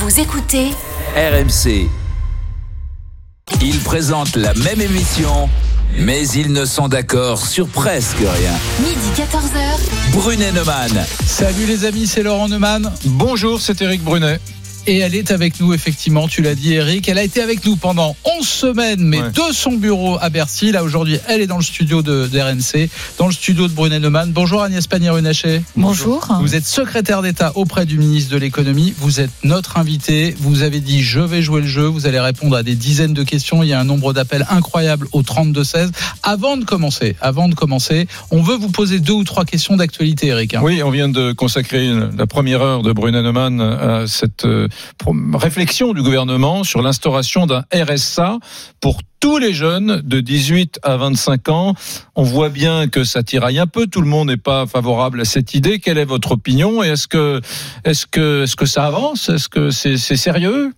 [0.00, 0.70] Vous écoutez
[1.14, 1.86] RMC.
[3.60, 5.50] Ils présentent la même émission,
[5.98, 8.52] mais ils ne sont d'accord sur presque rien.
[8.80, 10.14] midi 14h.
[10.14, 11.04] Brunet Neumann.
[11.26, 12.90] Salut les amis, c'est Laurent Neumann.
[13.04, 14.40] Bonjour, c'est Eric Brunet.
[14.90, 17.08] Et elle est avec nous, effectivement, tu l'as dit Eric.
[17.08, 19.30] Elle a été avec nous pendant 11 semaines, mais Ouais.
[19.30, 20.72] de son bureau à Bercy.
[20.72, 24.00] Là, aujourd'hui, elle est dans le studio de, de RMC, dans le studio de Brunet
[24.00, 24.32] Neumann.
[24.32, 25.62] Bonjour Agnès Pannier-Runacher.
[25.76, 26.26] Bonjour.
[26.40, 28.92] Vous êtes secrétaire d'État auprès du ministre de l'économie.
[28.98, 30.34] Vous êtes notre invité.
[30.40, 31.84] Vous avez dit je vais jouer le jeu.
[31.86, 33.62] Vous allez répondre à des dizaines de questions.
[33.62, 35.90] Il y a un nombre d'appels incroyable au 32-16.
[36.24, 40.26] Avant de commencer, avant de commencer, on veut vous poser deux ou trois questions d'actualité,
[40.26, 40.54] Eric.
[40.54, 40.62] hein.
[40.64, 41.88] Oui, on vient de consacrer
[42.18, 44.66] la première heure de Brunet Neumann à cette euh,
[45.34, 48.38] réflexion du gouvernement sur l'instauration d'un RSA
[48.80, 51.74] pour tous les jeunes de 18 à 25 ans.
[52.16, 53.86] On voit bien que ça tiraille un peu.
[53.86, 55.78] Tout le monde n'est pas favorable à cette idée.
[55.78, 57.40] Quelle est votre opinion Et est-ce que,
[57.84, 59.28] est-ce que, est-ce que ça avance?
[59.28, 60.72] Est-ce que c'est c'est sérieux?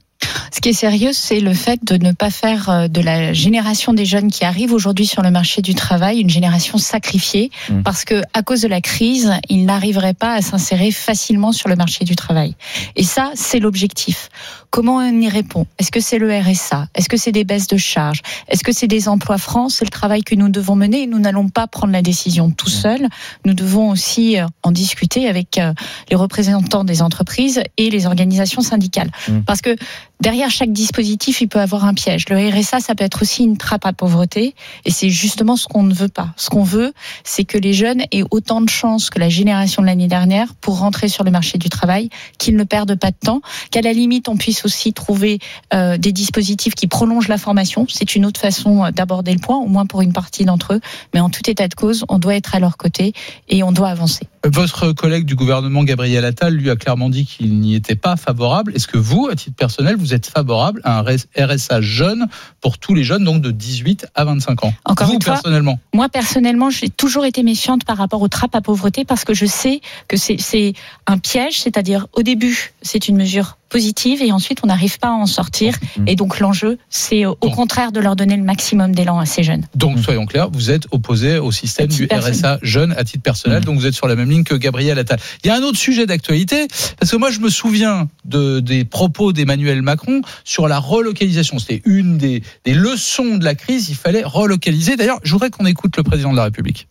[0.50, 3.92] Ce qui est sérieux, c'est le fait de ne pas faire euh, de la génération
[3.92, 7.82] des jeunes qui arrivent aujourd'hui sur le marché du travail une génération sacrifiée, Mm.
[7.82, 11.76] parce que à cause de la crise, ils n'arriveraient pas à s'insérer facilement sur le
[11.76, 12.54] marché du travail.
[12.96, 14.28] Et ça, c'est l'objectif.
[14.70, 15.66] Comment on y répond?
[15.78, 18.22] Est-ce que c'est le RSA Est-ce que c'est des baisses de charges?
[18.48, 19.70] Est-ce que c'est des emplois francs?
[19.70, 21.02] C'est le travail que nous devons mener.
[21.02, 23.06] Et nous n'allons pas prendre la décision tout seuls.
[23.44, 25.74] Nous devons aussi euh, en discuter avec euh,
[26.10, 29.10] les représentants des entreprises et les organisations syndicales.
[29.28, 29.40] Mm.
[29.42, 29.76] Parce que
[30.22, 32.28] derrière chaque dispositif, il peut avoir un piège.
[32.30, 35.82] Le RSA, ça peut être aussi une trappe à pauvreté, et c'est justement ce qu'on
[35.82, 36.28] ne veut pas.
[36.36, 36.92] Ce qu'on veut,
[37.24, 40.78] c'est que les jeunes aient autant de chances que la génération de l'année dernière pour
[40.78, 43.42] rentrer sur le marché du travail, qu'ils ne perdent pas de temps,
[43.72, 45.40] qu'à la limite, on puisse aussi trouver
[45.74, 47.86] euh, des dispositifs qui prolongent la formation.
[47.88, 50.80] C'est une autre façon euh, d'aborder le point, au moins pour une partie d'entre eux.
[51.14, 53.12] Mais en tout état de cause, on doit être à leur côté
[53.48, 54.28] et on doit avancer.
[54.44, 58.74] Votre collègue du gouvernement, Gabriel Attal, lui a clairement dit qu'il n'y était pas favorable.
[58.74, 61.04] Est-ce que vous, à titre personnel, vous êtes favorable à un
[61.38, 62.26] RSA jeune
[62.60, 64.74] pour tous les jeunes, donc de 18 à 25 ans?
[64.84, 68.56] Encore Vous, une fois, personnellement Moi, personnellement, j'ai toujours été méfiante par rapport aux trappes
[68.56, 70.72] à pauvreté parce que je sais que c'est c'est
[71.06, 75.12] un piège, c'est-à-dire au début, c'est une mesure positive et ensuite on n'arrive pas à
[75.12, 75.74] en sortir.
[75.98, 76.08] Mhm.
[76.08, 79.64] Et donc l'enjeu, c'est au contraire de leur donner le maximum d'élan à ces jeunes.
[79.74, 82.34] Donc, soyons clairs, vous êtes opposé au système du personnel.
[82.34, 83.64] RSA jeune à titre personnel, Mhm.
[83.64, 85.18] donc vous êtes sur la même ligne que Gabriel Attal.
[85.42, 86.68] Il y a un autre sujet d'actualité,
[87.00, 91.58] parce que moi je me souviens de, des propos d'Emmanuel Macron sur la relocalisation.
[91.58, 94.96] C'était une des, des leçons de la crise, il fallait relocaliser.
[94.96, 96.88] D'ailleurs, je voudrais qu'on écoute le président de la République.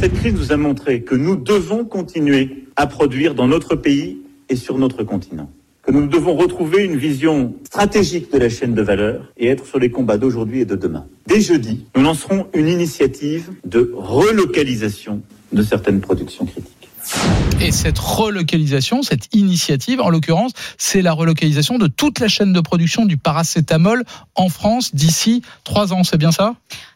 [0.00, 4.18] Cette crise nous a montré que nous devons continuer à produire dans notre pays
[4.48, 5.50] et sur notre continent.
[5.82, 9.80] Que nous devons retrouver une vision stratégique de la chaîne de valeur et être sur
[9.80, 11.06] les combats d'aujourd'hui et de demain.
[11.26, 15.22] Dès jeudi, nous lancerons une initiative de relocalisation
[15.52, 16.71] de certaines productions critiques.
[17.60, 22.60] Et cette relocalisation, cette initiative, en l'occurrence, c'est la relocalisation de toute la chaîne de
[22.60, 26.02] production du paracétamol en France d'ici trois ans.
[26.02, 26.54] C'est bien ça?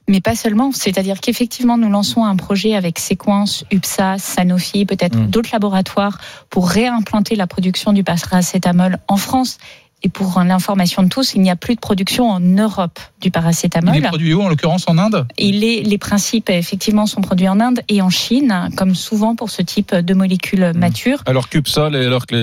[0.09, 5.27] Mais pas seulement, c'est-à-dire qu'effectivement, nous lançons un projet avec Sequence, UPSA, Sanofi, peut-être Mm.
[5.29, 6.19] d'autres laboratoires
[6.51, 9.59] pour réimplanter la production du paracétamol en France.
[10.03, 13.33] Et pour l'information de tous, il n'y a plus de production en Europe du Il
[13.33, 13.97] paracétamol.
[13.97, 15.27] est produit où En l'occurrence en Inde?
[15.39, 19.51] Et les, les principes, effectivement, sont produits en Inde et en Chine, comme souvent pour
[19.51, 21.23] ce type de molécules matures.
[21.27, 22.37] Alors qu'UPSA, alors que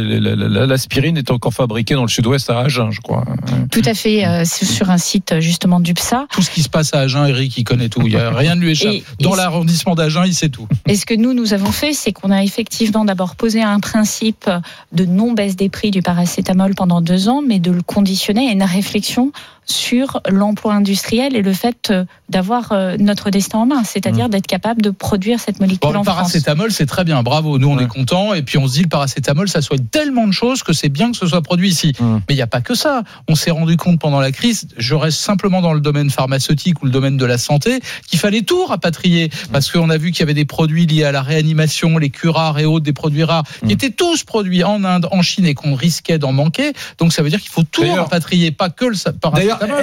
[0.66, 3.24] l'aspirine est encore fabriquée dans le sud-ouest à Agen, je crois.
[3.72, 6.26] Tout à fait, euh, c'est sur un site justement d'UPSA.
[6.32, 8.02] Tout ce qui se passe à Agen, Eric, il connaît tout.
[8.06, 8.94] Il y a rien ne lui échappe.
[8.94, 10.68] Et- Dans l'arrondissement d'Agen, il sait tout.
[10.88, 14.50] Et ce que nous, nous avons fait, c'est qu'on a effectivement d'abord posé un principe
[14.92, 18.64] de non-baisse des prix du paracétamol pendant deux ans, mais de le conditionner à une
[18.64, 19.32] réflexion
[19.66, 24.48] sur l'emploi industriel et le fait euh, d'avoir euh, notre destin en main, c'est-à-dire d'être
[24.48, 26.16] capable de produire cette molécule Bon, le en France.
[26.18, 27.24] paracétamol, c'est très bien.
[27.24, 27.58] Bravo.
[27.60, 27.84] Nous, on Ouais.
[27.84, 28.34] est contents.
[28.34, 31.12] Et puis, on se dit, le paracétamol, ça soigne tellement de choses que c'est bien
[31.12, 31.94] que ce soit produit ici.
[32.00, 32.16] Mm.
[32.28, 33.04] Mais il n'y a pas que ça.
[33.28, 36.86] On s'est rendu compte pendant la crise, je reste simplement dans le domaine pharmaceutique ou
[36.86, 39.30] le domaine de la santé, qu'il fallait tout rapatrier.
[39.52, 42.60] Parce qu'on a vu qu'il y avait des produits liés à la réanimation, les curares
[42.60, 43.72] et autres, des produits rares, qui Mm.
[43.72, 46.74] étaient tous produits en Inde, en Chine et qu'on risquait d'en manquer.
[46.98, 49.12] Donc, ça veut dire qu'il faut tout rapatrier, pas que le sa-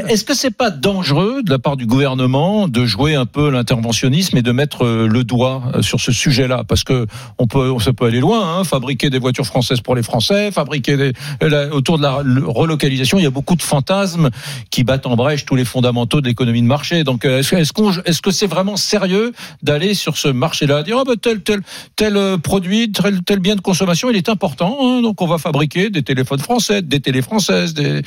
[0.08, 4.36] Est-ce que c'est pas dangereux de la part du gouvernement de jouer un peu l'interventionnisme
[4.36, 6.64] et de mettre euh, le doigt euh, sur ce sujet-là?
[6.66, 7.06] Parce que
[7.38, 8.58] on peut, on ça peut aller loin.
[8.58, 11.12] Hein, fabriquer des voitures françaises pour les Français, fabriquer des,
[11.42, 14.30] euh, la- autour de la relocalisation, il y a beaucoup de fantasmes
[14.70, 17.04] qui battent en brèche tous les fondamentaux de l'économie de marché.
[17.04, 19.32] Donc, est-ce, qu'on, est-ce que c'est vraiment sérieux
[19.62, 21.60] d'aller sur ce marché-là, dire ah ben tel tel
[21.96, 25.90] tel produit, tel, tel bien de consommation, il est important, hein, donc on va fabriquer
[25.90, 28.02] des téléphones français, des télé françaises, des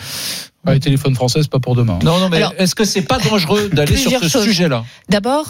[0.65, 1.99] Ouais, les téléphones français, c'est pas pour demain.
[2.03, 4.85] non, non, mais est-ce que c'est pas dangereux d'aller sur ce sujet-là?
[5.09, 5.47] D'abord,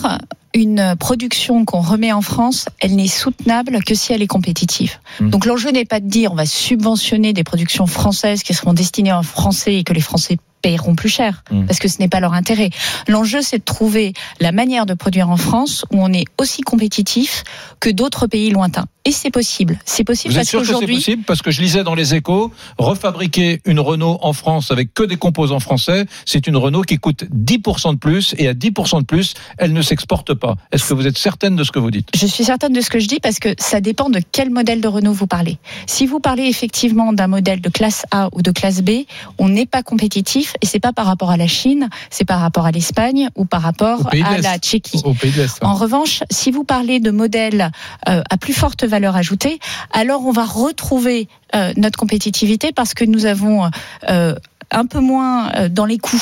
[0.53, 4.99] une production qu'on remet en France, elle n'est soutenable que si elle est compétitive.
[5.19, 5.29] Mmh.
[5.29, 9.13] Donc l'enjeu n'est pas de dire on va subventionner des productions françaises qui seront destinées
[9.13, 11.65] aux Français et que les Français paieront plus cher Mmh.
[11.65, 12.69] parce que ce n'est pas leur intérêt.
[13.07, 17.43] L'enjeu c'est de trouver la manière de produire en France où on est aussi compétitif
[17.79, 18.85] que d'autres pays lointains.
[19.05, 19.77] Et c'est possible.
[19.83, 22.15] C'est possible Vous parce sûr que c'est qu'aujourd'hui possible Parce que je lisais dans les
[22.15, 26.97] échos, refabriquer une Renault en France avec que des composants français, c'est une Renault qui
[26.97, 30.42] coûte 10% de plus et à 10% de plus, elle ne s'exporte pas.
[30.71, 32.09] Est-ce que vous êtes certaine de ce que vous dites?
[32.15, 34.81] Je suis certaine de ce que je dis parce que ça dépend de quel modèle
[34.81, 35.57] de Renault vous parlez.
[35.87, 39.05] Si vous parlez effectivement d'un modèle de classe A ou de classe B,
[39.37, 42.65] on n'est pas compétitif et c'est pas par rapport à la Chine, c'est par rapport
[42.65, 45.01] à l'Espagne ou par rapport à la Tchéquie.
[45.03, 45.47] Au pays de hein.
[45.61, 47.71] En revanche, si vous parlez de modèles
[48.09, 49.59] euh, à plus forte valeur ajoutée,
[49.91, 53.69] alors on va retrouver euh, notre compétitivité parce que nous avons
[54.09, 54.33] euh,
[54.73, 56.21] un peu moins euh, dans les coûts,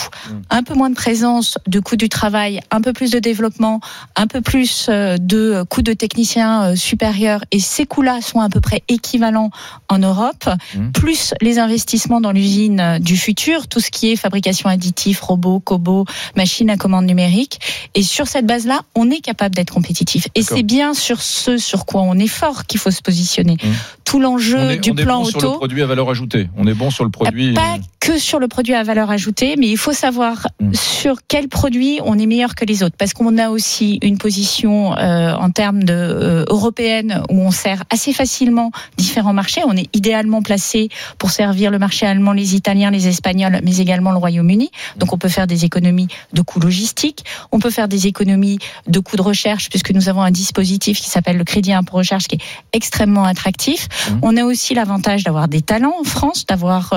[0.50, 3.80] un peu moins de présence de coûts du travail, un peu plus de développement,
[4.15, 8.50] un peu plus euh, de coûts de techniciens euh, supérieurs, et ces coûts-là sont à
[8.50, 9.50] peu près équivalents
[9.89, 10.92] en Europe, Mhm.
[10.92, 16.06] plus les investissements dans l'usine du futur, tout ce qui est fabrication additive, robots, cobots,
[16.36, 17.59] machines à commande numérique.
[17.95, 20.27] Et sur cette base-là, on est capable d'être compétitif.
[20.36, 23.57] Et c'est bien sur ce sur quoi on est fort qu'il faut se positionner.
[23.63, 23.74] Mhm.
[24.06, 25.57] Tout l'enjeu on est, du on est plan bon sur le auto.
[25.57, 26.50] produit à valeur ajoutée.
[26.57, 27.53] On est bon sur le produit.
[27.53, 30.73] Pas que sur le produit à valeur ajoutée, mais il faut savoir Mm.
[30.73, 34.95] sur quel produit on est meilleur que les autres, parce qu'on a aussi une position
[34.97, 39.61] euh, en termes de euh, européenne où on sert assez facilement différents marchés.
[39.65, 44.11] On est idéalement placé pour servir le marché allemand, les Italiens, les Espagnols, mais également
[44.11, 44.71] le Royaume-Uni.
[44.97, 48.99] Donc on peut faire des économies de coûts logistiques, on peut faire des économies de
[48.99, 52.35] coûts de recherche, puisque nous avons un dispositif qui s'appelle le crédit impôt recherche, qui
[52.35, 52.41] est
[52.73, 53.88] extrêmement attractif.
[53.88, 54.19] Mm.
[54.21, 56.93] On a aussi l'avantage d'avoir des talents en France, d'avoir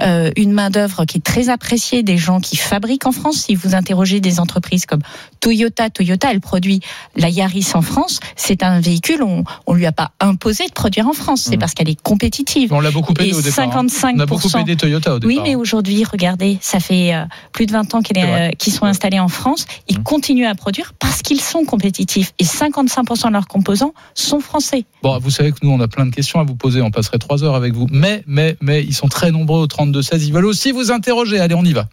[0.00, 3.44] euh, une main d'œuvre qui est très appréciée, des gens qui fabriquent en France.
[3.46, 5.00] Si vous interrogez des entreprises comme
[5.40, 6.80] Toyota, Toyota, elle produit
[7.16, 8.20] la Yaris en France.
[8.36, 11.42] C'est un véhicule, on, on lui a pas imposé de produire en France.
[11.42, 11.58] C'est Mhm.
[11.60, 12.72] parce qu'elle est compétitive.
[12.72, 13.64] On l'a beaucoup aidé au départ.
[13.76, 13.86] hein.
[13.86, 14.16] 55%.
[14.16, 15.28] On a beaucoup aidé Toyota au départ.
[15.36, 19.20] Oui, mais aujourd'hui, regardez, ça fait euh, plus de 20 ans euh, qu'ils sont installés
[19.20, 19.66] en France.
[19.88, 20.02] Ils Mhm.
[20.04, 22.32] continuent à produire parce qu'ils sont compétitifs.
[22.38, 24.84] Et 55% de leurs composants sont français.
[25.02, 26.80] Bon, vous savez que nous, on a plein de questions à vous poser.
[26.82, 27.86] On passerait trois heures avec vous.
[27.90, 30.24] Mais, mais, mais, ils sont très nombreux au 32-16.
[30.26, 31.40] Ils veulent aussi vous interroger.
[31.40, 31.88] Allez, on y va.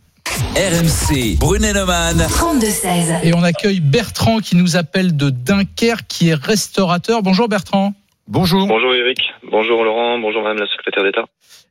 [0.56, 2.18] RMC, Brunet-Neumann.
[2.18, 3.24] 32-16.
[3.24, 7.22] Et on accueille Bertrand qui nous appelle de Dunkerque, qui est restaurateur.
[7.22, 7.94] Bonjour Bertrand.
[8.27, 8.68] Bonjour.
[8.68, 9.19] Bonjour Eric,
[9.51, 11.25] bonjour Laurent, bonjour Madame la secrétaire d'État.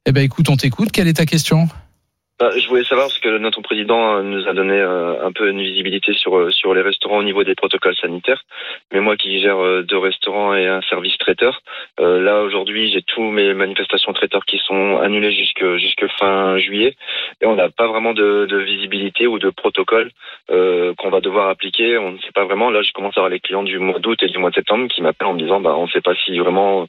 [0.06, 0.92] Eh ben, écoute, on t'écoute.
[0.92, 1.68] Quelle est ta question?
[2.44, 5.49] Bah, je voulais savoir parce que notre président euh, nous a donné euh, un peu
[5.49, 8.43] une visibilité sur euh, sur les restaurants au niveau des protocoles sanitaires.
[8.93, 11.62] Mais moi qui gère euh, deux restaurants et un service traiteur,
[12.00, 16.96] euh, là aujourd'hui j'ai tous mes manifestations traiteurs qui sont annulées jusque jusque fin juillet
[17.41, 20.11] et on n'a pas vraiment de, de visibilité ou de protocole
[20.49, 21.96] qu'on va devoir appliquer.
[21.96, 22.69] On ne sait pas vraiment.
[22.69, 24.88] Là je commence à avoir les clients du mois d'août et du mois de septembre
[24.88, 26.87] qui m'appellent en me disant bah on ne sait pas si vraiment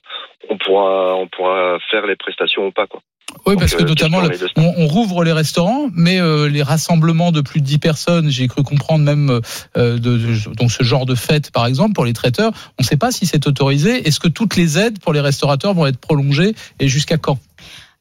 [0.50, 3.00] on pourra on pourra faire les prestations ou pas quoi.
[3.46, 4.40] Oui, Donc, parce que euh, notamment, semaines.
[4.56, 8.48] on, on rouvre les restaurants, mais euh, les rassemblements de plus de 10 personnes, j'ai
[8.48, 9.30] cru comprendre même
[9.78, 12.86] euh, de, de- donc ce genre de fête, par exemple, pour les traiteurs, on ne
[12.86, 14.08] sait pas si c'est autorisé.
[14.08, 17.40] Est-ce que toutes les aides pour les restaurateurs vont être prolongées et jusqu'à quand?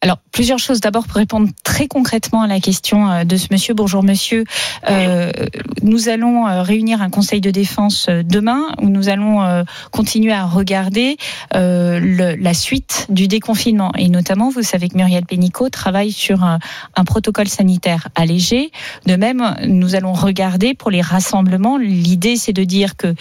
[0.04, 0.80] Alors, plusieurs choses.
[0.80, 3.72] D'abord, pour répondre très concrètement à la question euh, de ce monsieur.
[3.72, 4.44] Bonjour, monsieur.
[4.90, 5.32] Euh,
[5.80, 11.16] nous allons euh, réunir un conseil de défense demain où nous allons continuer à regarder
[11.52, 13.92] la suite du déconfinement.
[13.96, 16.58] Et notamment, vous savez que Muriel Pénicaud travaille sur un,
[17.06, 18.72] protocole sanitaire allégé.
[19.06, 21.78] De même, nous allons regarder pour les rassemblements.
[21.78, 23.14] L'idée, c'est de dire que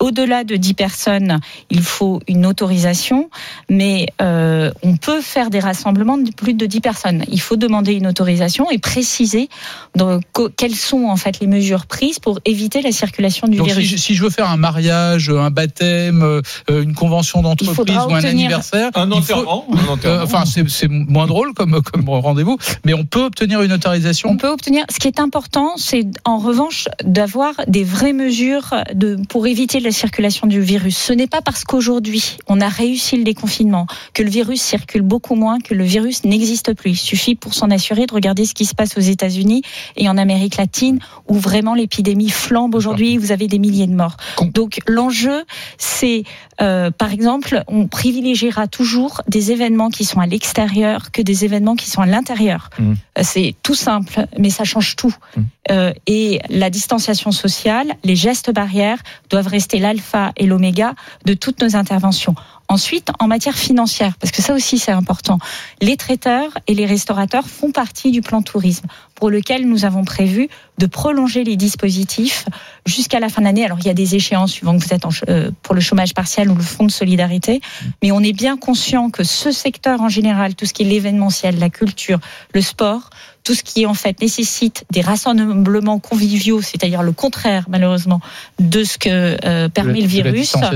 [0.00, 1.38] au-delà de 10 personnes,
[1.70, 3.30] il faut une autorisation,
[3.68, 7.24] mais on peut faire des rassemblements de plus de 10 personnes.
[7.28, 9.48] Il faut demander une autorisation et préciser
[9.94, 10.20] dans,
[10.56, 13.90] quelles sont en fait les mesures prises pour éviter la circulation du Donc, si virus.
[13.90, 18.24] je, si je veux faire un mariage, un baptême, euh, une convention d'entreprise ou un
[18.24, 19.66] anniversaire, Un enterrement.
[20.04, 24.30] euh, enfin, c'est c'est moins drôle comme, comme rendez-vous, mais on peut obtenir une autorisation.
[24.30, 24.84] On peut obtenir.
[24.90, 29.92] Ce qui est important, c'est en revanche d'avoir des vraies mesures de, pour éviter la
[29.92, 30.96] circulation du virus.
[30.96, 35.34] Ce n'est pas parce qu'aujourd'hui on a réussi le déconfinement que le virus circule beaucoup
[35.34, 36.90] moins, que le virus n'existe plus.
[36.90, 39.62] Il suffit pour s'en assurer de regarder ce qui se passe aux États-Unis
[39.96, 43.18] et en Amérique latine, où vraiment l'épidémie flambe aujourd'hui.
[43.18, 44.16] Vous avez des milliers de morts.
[44.52, 45.44] Donc l'enjeu,
[45.78, 46.24] c'est
[46.60, 51.76] euh, par exemple, on privilégiera toujours des événements qui sont à l'extérieur que des événements
[51.76, 52.70] qui sont à l'intérieur.
[52.78, 52.96] Mhm.
[53.18, 55.14] Euh, C'est tout simple, mais ça change tout.
[55.36, 55.46] Mhm.
[55.70, 58.98] Euh, et la distanciation sociale, les gestes barrières
[59.30, 60.94] doivent rester l'alpha et l'oméga
[61.24, 62.34] de toutes nos interventions.
[62.70, 65.40] Ensuite, en matière financière, parce que ça aussi c'est important,
[65.80, 68.86] les traiteurs et les restaurateurs font partie du plan tourisme.
[69.20, 70.48] pour lequel nous avons prévu
[70.78, 72.46] de prolonger les dispositifs
[72.86, 73.66] jusqu'à la fin de l'année.
[73.66, 76.14] Alors il y a des échéances suivant que vous êtes en, euh, pour le chômage
[76.14, 77.60] partiel ou le fonds de solidarité,
[78.02, 81.58] mais on est bien conscient que ce secteur en général, tout ce qui est l'événementiel,
[81.58, 82.18] la culture,
[82.54, 83.10] le sport,
[83.44, 88.20] tout ce qui en fait nécessite des rassemblements conviviaux, c'est-à-dire le contraire malheureusement
[88.58, 90.70] de ce que euh, permet le, virus la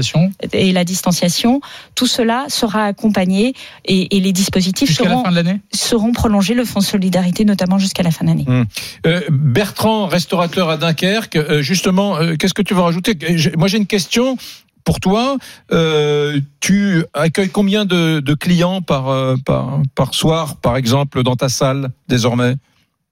[0.53, 1.61] et la distanciation,
[1.95, 3.55] tout cela sera accompagné
[3.85, 5.25] et, et les dispositifs seront,
[5.73, 8.45] seront prolongés, le fonds de solidarité notamment jusqu'à la fin d'année.
[8.47, 8.67] Hum.
[9.07, 13.17] Euh, Bertrand, restaurateur à Dunkerque, euh, justement, qu'est-ce que tu veux rajouter?
[13.57, 14.37] Moi j'ai une question
[14.85, 15.37] pour toi,
[15.73, 21.49] euh, tu accueilles combien de, clients par, euh, par, par soir, par exemple, dans ta
[21.49, 22.55] salle désormais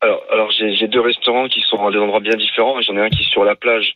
[0.00, 2.80] Alors, alors j'ai deux restaurants qui sont à des endroits bien différents.
[2.82, 3.94] J'en ai un qui est sur la plage,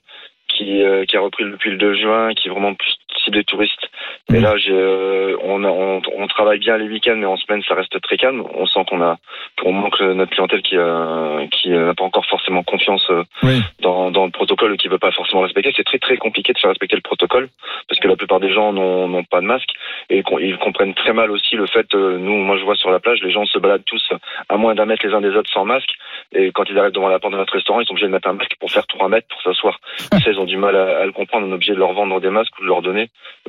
[0.48, 2.94] qui, euh, qui a repris depuis le 2 juin, qui est vraiment plus
[3.30, 3.88] des touristes.
[4.32, 4.42] Et mmh.
[4.42, 8.16] là, euh, on, on, on, travaille bien les week-ends, mais en semaine, ça reste très
[8.16, 8.44] calme.
[8.54, 9.16] On sent qu'on a,
[9.62, 13.06] qu'on manque notre clientèle qui, euh, qui n'a pas encore forcément confiance
[13.42, 13.60] oui.
[13.80, 15.72] dans, dans le protocole ou qui veut pas forcément respecter.
[15.76, 17.48] C'est très très compliqué de faire respecter le protocole
[17.88, 19.70] parce que la plupart des gens n'ont pas de masque
[20.10, 21.92] et ils comprennent très mal aussi le fait.
[21.94, 24.12] nous, moi, je vois sur la plage, les gens se baladent tous
[24.48, 25.90] à moins d'un mètre les uns des autres sans masque.
[26.32, 28.28] Et quand ils arrivent devant la porte de notre restaurant, ils sont obligés de mettre
[28.28, 29.78] un masque pour faire 3 mètres pour s'asseoir.
[30.26, 31.46] ils ont du mal à, à, le comprendre.
[31.46, 33.06] On est obligé de leur vendre des masques ou de leur donner euh,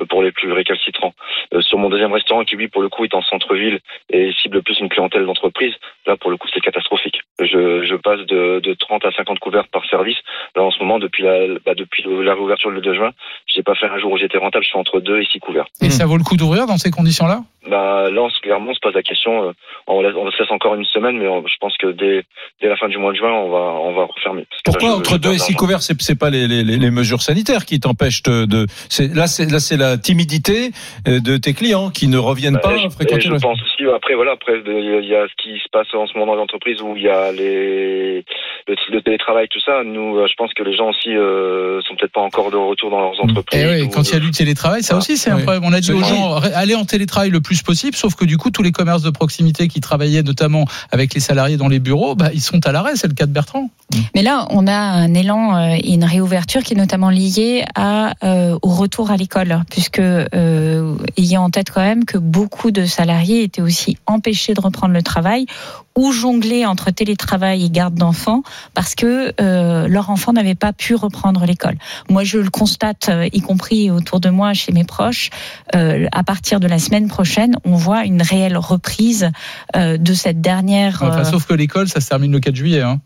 [0.08, 1.14] pour les plus récalcitrants.
[1.54, 4.62] Euh, sur mon deuxième restaurant, qui lui, pour le coup, est en centre-ville et cible
[4.62, 5.74] plus une clientèle d'entreprise,
[6.06, 7.20] là, pour le coup, c'est catastrophique.
[7.40, 10.16] Je, passe de, de, 30 à 50 couverts par service.
[10.56, 13.10] Là, en ce moment, depuis la, bah, depuis la réouverture le 2 juin,
[13.46, 15.66] j'ai pas fait un jour où j'étais rentable, je fais entre 2 et 6 couverts.
[15.80, 17.40] Et ça vaut le coup d'ouvrir dans ces conditions-là?
[17.68, 19.48] Bah, là, clairement, on se pose la question.
[19.48, 19.52] Euh,
[19.86, 22.24] on, laisse, on se laisse encore une semaine, mais je pense que dès,
[22.60, 24.46] dès la fin du mois de juin, on va, on va refermer.
[24.64, 28.22] Pourquoi entre 2 et 6 couverts, c'est pas les, les, les, mesures sanitaires qui t'empêchent
[28.22, 28.66] de, de
[29.14, 30.70] là, c'est là, c'est la timidité
[31.06, 33.20] euh, de tes clients qui ne reviennent bah, pas fréquenter.
[33.20, 33.86] Je pense aussi.
[33.94, 36.80] Après, voilà, après, il y a ce qui se passe en ce moment dans l'entreprise
[36.82, 38.24] où il y a les
[38.66, 39.82] le, le, télétravail, tout ça.
[39.84, 42.90] Nous, euh, je pense que les gens aussi euh, sont peut-être pas encore de retour
[42.90, 43.30] dans leurs mm.
[43.30, 43.60] entreprises.
[43.60, 45.62] Et eh oui, quand il y a du télétravail, ça aussi, c'est un problème.
[45.64, 48.50] On a dit aux gens allez en télétravail le plus possible, sauf que du coup,
[48.50, 52.30] tous les commerces de proximité qui travaillaient notamment avec les salariés dans les bureaux, bah,
[52.32, 52.92] ils sont à l'arrêt.
[52.96, 53.70] C'est le cas de Bertrand.
[54.14, 58.68] Mais là, on a un élan et une réouverture qui est notamment liée euh, au
[58.68, 63.62] retour à l'école, puisque euh, ayant en tête quand même que beaucoup de salariés étaient
[63.62, 65.46] aussi empêchés de reprendre le travail
[65.98, 70.94] ou jongler entre télétravail et garde d'enfants parce que euh, leur enfant n'avait pas pu
[70.94, 71.76] reprendre l'école.
[72.08, 75.30] Moi, je le constate, euh, y compris autour de moi, chez mes proches.
[75.74, 79.30] Euh, à partir de la semaine prochaine, on voit une réelle reprise
[79.74, 81.02] euh, de cette dernière.
[81.02, 82.82] Enfin, sauf que l'école, ça se termine le 4 juillet.
[82.82, 83.00] Hein.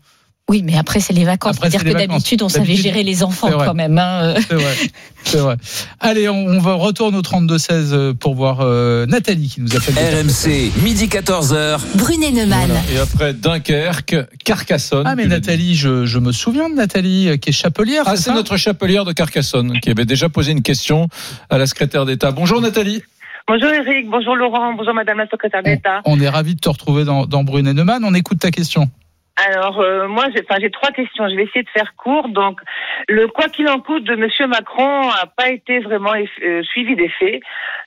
[0.49, 1.55] Oui, mais après, c'est les vacances.
[1.57, 3.97] C'est-à-dire que d'habitude, on savait gérer les enfants quand même.
[3.97, 4.35] Hein.
[4.47, 4.75] C'est vrai.
[5.23, 5.55] C'est vrai.
[6.01, 9.95] Allez, on, va retourner au 32-16 euh, pour voir euh, Nathalie qui nous appelle.
[9.95, 11.79] RMC, midi 14h.
[11.95, 12.71] Brunet Neumann.
[12.93, 15.07] Et après Dunkerque, Carcassonne.
[15.07, 18.03] Ah, mais Nathalie, je, je, me souviens de Nathalie, euh, qui est chapelière.
[18.05, 21.07] Ah, c'est notre chapelière de Carcassonne, qui avait déjà posé une question
[21.49, 22.31] à la secrétaire d'État.
[22.31, 23.01] Bonjour Nathalie.
[23.47, 26.01] Bonjour Eric, bonjour Laurent, bonjour Madame la secrétaire d'État.
[26.05, 28.03] On, on, est ravis de te retrouver dans, dans Brunet Neumann.
[28.03, 28.89] On écoute ta question.
[29.35, 31.27] Alors euh, moi, j'ai, enfin, trois questions.
[31.27, 32.29] Je vais essayer de faire court.
[32.29, 32.59] Donc,
[33.07, 37.09] le quoi qu'il en coûte de Monsieur Macron n'a pas été vraiment euh, suivi des
[37.09, 37.41] faits,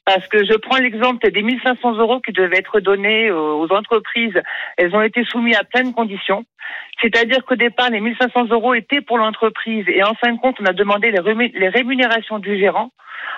[0.04, 4.40] parce que je prends l'exemple des 1500 euros qui devaient être donnés aux entreprises.
[4.76, 6.44] Elles ont été soumises à plein de conditions.
[7.00, 10.66] C'est-à-dire qu'au départ, les 1500 euros étaient pour l'entreprise, et en fin de compte, on
[10.66, 12.90] a demandé les rémunérations du gérant.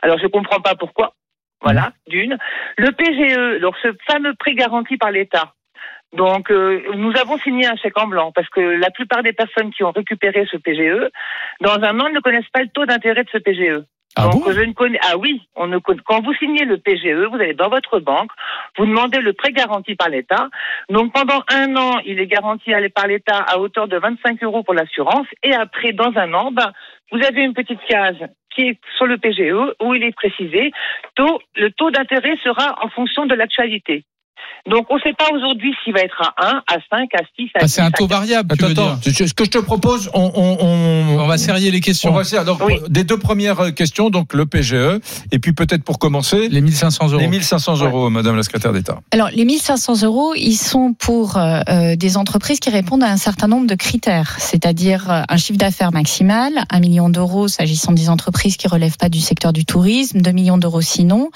[0.02, 1.12] Alors, je comprends pas pourquoi.
[1.60, 2.38] Voilà, d'une.
[2.76, 5.54] Le PGE, donc ce fameux prêt garanti par l'État,
[6.16, 9.70] donc, euh, nous avons signé un chèque en blanc parce que la plupart des personnes
[9.72, 11.10] qui ont récupéré ce PGE,
[11.60, 13.84] dans un an, ne connaissent pas le taux d'intérêt de ce PGE.
[14.16, 14.98] Ah Donc, je ne connais.
[15.02, 18.30] Ah oui, on ne quand vous signez le PGE, vous allez dans votre banque,
[18.78, 20.48] vous demandez le prêt garanti par l'État.
[20.88, 24.74] Donc pendant un an, il est garanti par l'État à hauteur de 25 euros pour
[24.74, 26.72] l'assurance, et après, dans un an, ben,
[27.12, 28.16] vous avez une petite case
[28.54, 30.72] qui est sur le PGE où il est précisé
[31.14, 34.04] taux, le taux d'intérêt sera en fonction de l'actualité.
[34.68, 37.44] Donc on ne sait pas aujourd'hui s'il va être à 1, à 5, à 6,
[37.54, 38.52] à ah, C'est un taux variable.
[38.52, 38.98] Attends, attends.
[39.02, 42.10] Ce que je te propose, on, on, on, on va serrer les questions.
[42.10, 42.44] On va serrer.
[42.44, 42.74] Donc, oui.
[42.88, 45.00] des deux premières questions, donc le PGE,
[45.32, 46.48] et puis peut-être pour commencer.
[46.48, 47.18] Les 1500 euros.
[47.18, 48.10] Les 1500 euros, ouais.
[48.10, 49.00] Madame la secrétaire d'État.
[49.10, 53.16] Alors les 1500 euros, ils sont pour euh, euh, des entreprises qui répondent à un
[53.16, 58.10] certain nombre de critères, c'est-à-dire euh, un chiffre d'affaires maximal, un million d'euros s'agissant des
[58.10, 61.30] entreprises qui relèvent pas du secteur du tourisme, 2 millions d'euros sinon,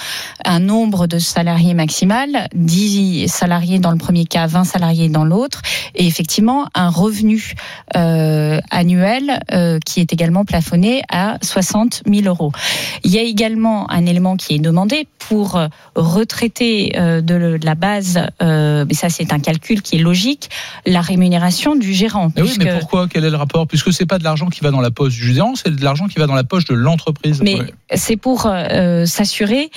[0.44, 5.24] un nombre de salariés maximal, 10 10 salariés dans le premier cas, 20 salariés dans
[5.24, 5.62] l'autre,
[5.94, 7.54] et effectivement un revenu
[7.96, 12.52] euh, annuel euh, qui est également plafonné à 60 000 euros.
[13.04, 17.58] Il y a également un élément qui est demandé pour euh, retraiter euh, de, le-
[17.58, 20.50] de la base, mais ça c'est un calcul qui est logique,
[20.86, 22.30] la rémunération du gérant.
[22.36, 23.08] Mais oui, mais pourquoi?
[23.08, 23.66] Quel est le rapport?
[23.66, 26.06] Puisque c'est pas de l'argent qui va dans la poche du gérant, c'est de l'argent
[26.08, 27.40] qui va dans la poche de l'entreprise.
[27.42, 27.72] Mais Ouais.
[27.94, 28.48] c'est pour
[29.04, 29.70] s'assurer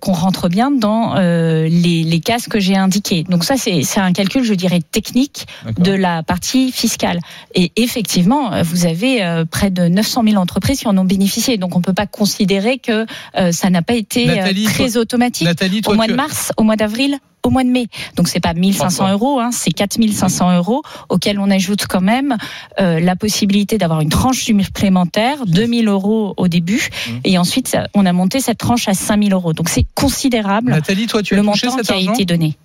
[0.00, 3.24] qu'on rentre bien dans les, les cases que j'ai indiquées.
[3.28, 5.46] Donc ça, c'est un calcul, je dirais, technique
[5.78, 7.18] de la partie fiscale.
[7.56, 11.56] Et effectivement, vous avez euh, près de 900 000 entreprises qui en ont bénéficié.
[11.58, 13.06] Donc on peut pas considérer que
[13.36, 16.12] euh, ça n'a pas été euh, Nathalie, très toi- automatique Nathalie, toi, au mois tu-
[16.12, 17.18] de mars, au mois d'avril.
[17.44, 17.86] Au mois de mai.
[18.16, 19.10] Donc c'est pas 1500 Parfois.
[19.12, 22.36] euros, hein, c'est 4500 euros auxquels on ajoute quand même
[22.80, 27.12] euh, la possibilité d'avoir une tranche supplémentaire, 2000 euros au début, Mmh.
[27.24, 29.52] et ensuite on a monté cette tranche à 5000 euros.
[29.52, 32.56] Donc c'est considérable Nathalie, toi, tu as le touché montant cet qui a été donné.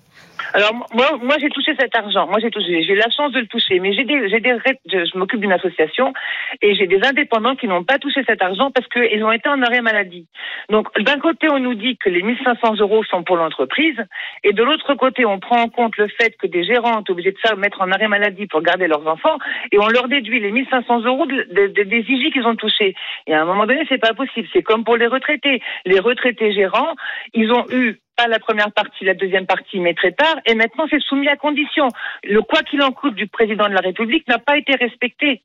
[0.54, 2.26] Alors moi, moi j'ai touché cet argent.
[2.26, 5.18] Moi j'ai touché, j'ai la chance de le toucher, mais j'ai des, j'ai des, je,
[5.18, 6.12] m'occupe d'une association
[6.62, 9.62] et j'ai des indépendants qui n'ont pas touché cet argent parce qu'ils ont été en
[9.62, 10.26] arrêt maladie.
[10.70, 13.96] Donc d'un côté on nous dit que les 1500 euros sont pour l'entreprise
[14.44, 17.32] et de l'autre côté on prend en compte le fait que des gérants sont obligés
[17.32, 19.38] de ça mettre en arrêt maladie pour garder leurs enfants
[19.72, 22.94] et on leur déduit les 1500 euros de- de- de- des IJ qu'ils ont touchés.
[23.26, 24.48] Et à un moment donné c'est pas possible.
[24.52, 25.60] C'est comme pour les retraités.
[25.86, 26.94] Les retraités gérants,
[27.34, 30.84] ils ont eu pas la première partie, la deuxième partie, mais très tard, et maintenant
[30.90, 31.88] c'est soumis à condition.
[32.24, 35.42] Le quoi qu'il en coûte du président de la République n'a pas été respecté.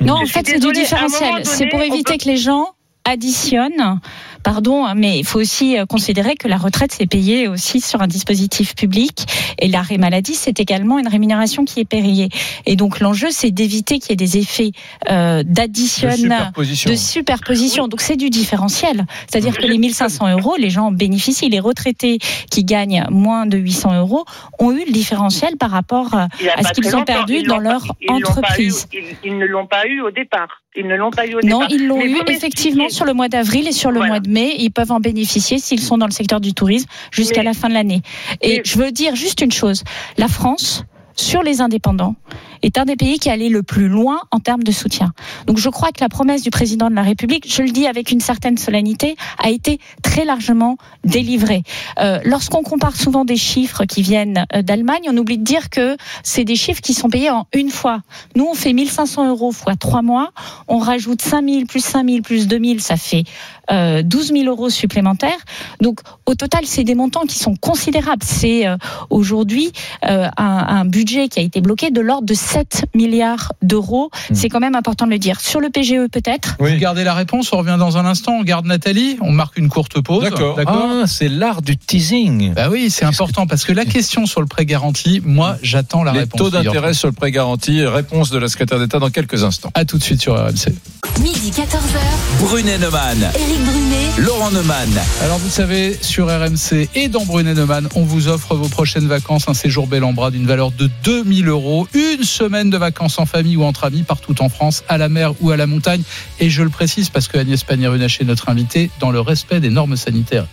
[0.00, 1.44] Non, Je en fait, c'est du différentiel.
[1.44, 2.66] C'est pour éviter peut- que les gens
[3.04, 4.00] additionnent.
[4.42, 8.08] Pardon, mais il faut aussi euh, considérer que la retraite c'est payé aussi sur un
[8.08, 9.24] dispositif public
[9.60, 12.28] et l'arrêt maladie c'est également une rémunération qui est payée.
[12.66, 14.72] Et donc l'enjeu c'est d'éviter qu'il y ait des effets
[15.10, 16.90] euh, De d'addition superposition.
[16.90, 17.88] de superposition.
[17.88, 19.06] Donc c'est du différentiel.
[19.30, 21.48] C'est-à-dire que les 1500 euros, les gens en bénéficient.
[21.48, 22.18] Les retraités
[22.50, 24.24] qui gagnent moins de 800 euros
[24.58, 26.28] ont eu le différentiel par rapport à
[26.64, 28.88] ce qu'ils ont perdu ils dans leur pas entreprise.
[28.92, 30.62] eu- ils, ils ne l'ont pas eu au départ.
[30.74, 33.68] Ils ne l'ont pas eu au Non, ils l'ont eu effectivement sur le mois d'avril
[33.68, 34.12] et sur le Voilà.
[34.14, 34.54] mois de mai.
[34.58, 37.74] Ils peuvent en bénéficier s'ils sont dans le secteur du tourisme jusqu'à la fin de
[37.74, 38.00] l'année.
[38.40, 39.84] Et mais- je veux dire juste une chose.
[40.16, 42.16] La France, sur les indépendants,
[42.62, 45.12] est un des pays qui est allé le plus loin en termes de soutien.
[45.46, 48.10] Donc je crois que la promesse du président de la République, je le dis avec
[48.10, 51.62] une certaine solennité, a été très largement délivrée.
[51.98, 55.96] Euh, Lorsqu'on compare souvent des chiffres qui viennent euh, d'Allemagne, on oublie de dire que
[56.22, 58.00] c'est des chiffres qui sont payés en une fois.
[58.36, 60.30] Nous, on fait 1500 euros fois trois mois,
[60.68, 63.24] on rajoute 5000 plus 5000 plus 2000, ça fait
[63.70, 65.38] euh, 12 000 euros supplémentaires.
[65.80, 68.22] Donc au total, c'est des montants qui sont considérables.
[68.24, 68.76] C'est euh,
[69.10, 69.72] aujourd'hui
[70.08, 74.10] euh, un, un budget qui a été bloqué de l'ordre de 7 milliards d'euros.
[74.30, 74.34] Hmm.
[74.34, 75.40] C'est quand même important de le dire.
[75.40, 76.56] Sur le PGE peut-être.
[76.58, 79.68] Vous gardez la réponse, on revient dans un instant, on garde Nathalie, on marque une
[79.68, 80.24] courte pause.
[80.24, 80.58] D'accord.
[80.66, 82.54] Ah, c'est l'art du teasing.
[82.54, 86.12] Bah oui, c'est important parce que la question sur le prêt garanti, moi, j'attends la
[86.12, 86.38] Les réponse.
[86.40, 87.84] taux d'intérêt sur le prêt garanti.
[87.84, 89.70] Réponse de la secrétaire d'État dans quelques instants.
[89.74, 90.72] À tout de suite sur RMC.
[91.20, 94.90] Midi 14h, Brunet Neumann, Éric Brunet, Laurent Neumann.
[95.22, 99.46] Alors vous savez, sur RMC et dans Brunet Neumann, on vous offre vos prochaines vacances,
[99.48, 103.26] un séjour bel en bras d'une valeur de 2000 euros, une semaine de vacances en
[103.26, 106.02] famille ou entre amis partout en France, à la mer ou à la montagne.
[106.40, 109.70] Et je le précise parce que Agnès Pannier-Runacher est notre invitée dans le respect des
[109.70, 110.46] normes sanitaires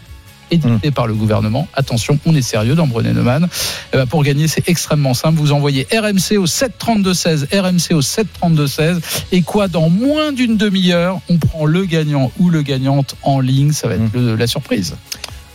[0.52, 1.68] édictées par le gouvernement.
[1.74, 3.48] Attention, on est sérieux dans Brunet Neumann.
[3.94, 5.40] Eh ben, pour gagner, c'est extrêmement simple.
[5.40, 9.00] Vous envoyez RMC au 732-16, RMC au 732-16.
[9.32, 13.72] Et quoi, dans moins d'une demi-heure, on prend le gagnant ou le gagnante en ligne.
[13.72, 14.96] Ça va être le- la surprise.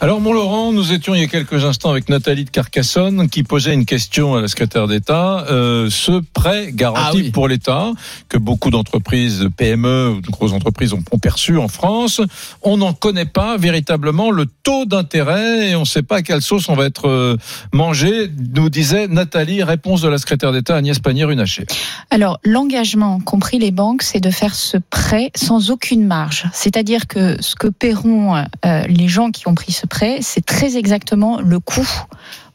[0.00, 3.42] Alors, mon Laurent, nous étions il y a quelques instants avec Nathalie de Carcassonne qui
[3.42, 5.46] posait une question à la secrétaire d'État.
[5.48, 7.30] Euh, ce prêt garanti Ah oui.
[7.30, 7.90] pour l'État
[8.28, 12.20] que beaucoup d'entreprises, PME ou de grosses entreprises ont, ont perçu en France,
[12.62, 16.42] on n'en connaît pas véritablement le taux d'intérêt et on ne sait pas à quelle
[16.42, 17.38] sauce on va être euh,
[17.72, 21.64] mangé, nous disait Nathalie, réponse de la secrétaire d'État Agnès Pannier-Runacher.
[22.10, 26.44] Alors, l'engagement, compris les banques, c'est de faire ce prêt sans aucune marge.
[26.52, 30.76] C'est-à-dire que ce que paieront euh, les gens qui ont pris ce prêt, c'est très
[30.76, 31.88] exactement le coût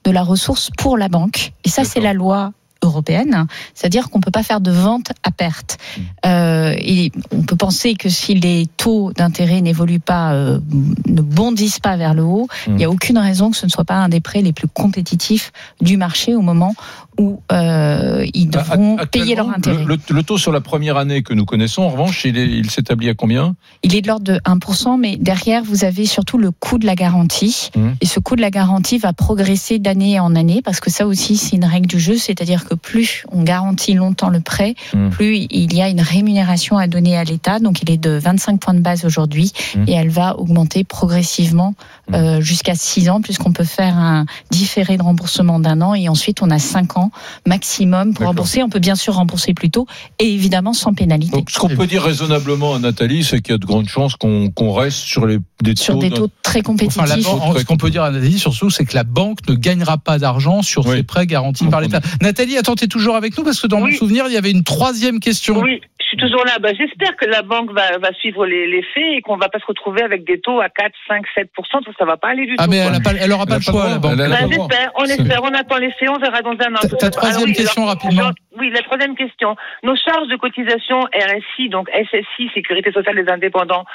[0.04, 1.54] de la ressource pour la banque.
[1.64, 5.78] Et ça, c'est la loi européenne, c'est-à-dire qu'on peut pas faire de vente à perte.
[6.26, 10.60] Euh, et on peut penser que si les taux d'intérêt n'évoluent pas, euh,
[11.08, 13.84] ne bondissent pas vers le haut, il n'y a aucune raison que ce ne soit
[13.84, 16.74] pas un des prêts les plus compétitifs du marché au moment
[17.20, 19.84] où euh, ils devront actuellement, payer leur intérêt.
[19.84, 23.10] Le, le- le taux sur la première année que nous connaissons, en revanche, il s'établit
[23.10, 23.56] à combien?
[23.84, 26.96] Il est de l'ordre de 1%, mais derrière, vous avez surtout le coût de la
[26.96, 27.70] garantie.
[27.76, 27.96] Mhm.
[28.02, 31.36] Et ce coût de la garantie va progresser d'année en année, parce que ça aussi,
[31.38, 35.10] c'est une règle du jeu, c'est-à-dire que plus on garantit longtemps le prêt, Mhm.
[35.10, 37.60] plus il y a une rémunération à donner à l'État.
[37.60, 39.84] Donc, il est de 25 points de base aujourd'hui, Mhm.
[39.88, 41.74] et elle va augmenter progressivement
[42.14, 46.42] euh, jusqu'à 6 ans, puisqu'on peut faire un différé de remboursement d'un an, et ensuite
[46.42, 47.09] on a 5 ans
[47.48, 48.64] maximum pour rembourser.
[48.64, 49.88] On peut bien sûr rembourser plus tôt,
[50.20, 51.32] et évidemment sans pénalité.
[51.32, 54.16] Donc, ce qu'on peut dire raisonnablement à Nathalie, c'est qu'il y a de grandes chances
[54.16, 57.02] qu'on reste sur les, des sur taux des d'un- taux très compétitifs.
[57.02, 59.56] Enfin, la banque- ce qu'on peut dire à Nathalie, surtout, c'est que la banque ne
[59.56, 60.98] gagnera pas d'argent sur Oui.
[60.98, 62.02] ses prêts garantis Donc, par on l'État.
[62.22, 64.64] Nathalie, attends, t'es toujours avec nous parce que dans mon souvenir, il y avait une
[64.64, 65.60] troisième question.
[65.62, 66.58] Oui, suis toujours là.
[66.60, 69.60] Bah, J'espère que la banque va, va suivre les, les faits et qu'on va pas
[69.60, 72.46] se retrouver avec des taux à 4, 5, 7 parce que ça va pas aller
[72.46, 72.72] du Ah, tout.
[72.72, 72.88] mais quoi.
[72.90, 74.18] elle, a pas, elle aura Elle pas le pas choix, le la banque.
[74.18, 76.98] Bah, pas j'espère, on espère, on attend les faits, on verra dans un an.
[77.00, 78.22] Ta- troisième Alors, question, alors, rapidement.
[78.22, 79.56] alors, oui, la troisième question.
[79.84, 83.86] Nos charges de cotisation RSI, donc SSI, Sécurité sociale des indépendants,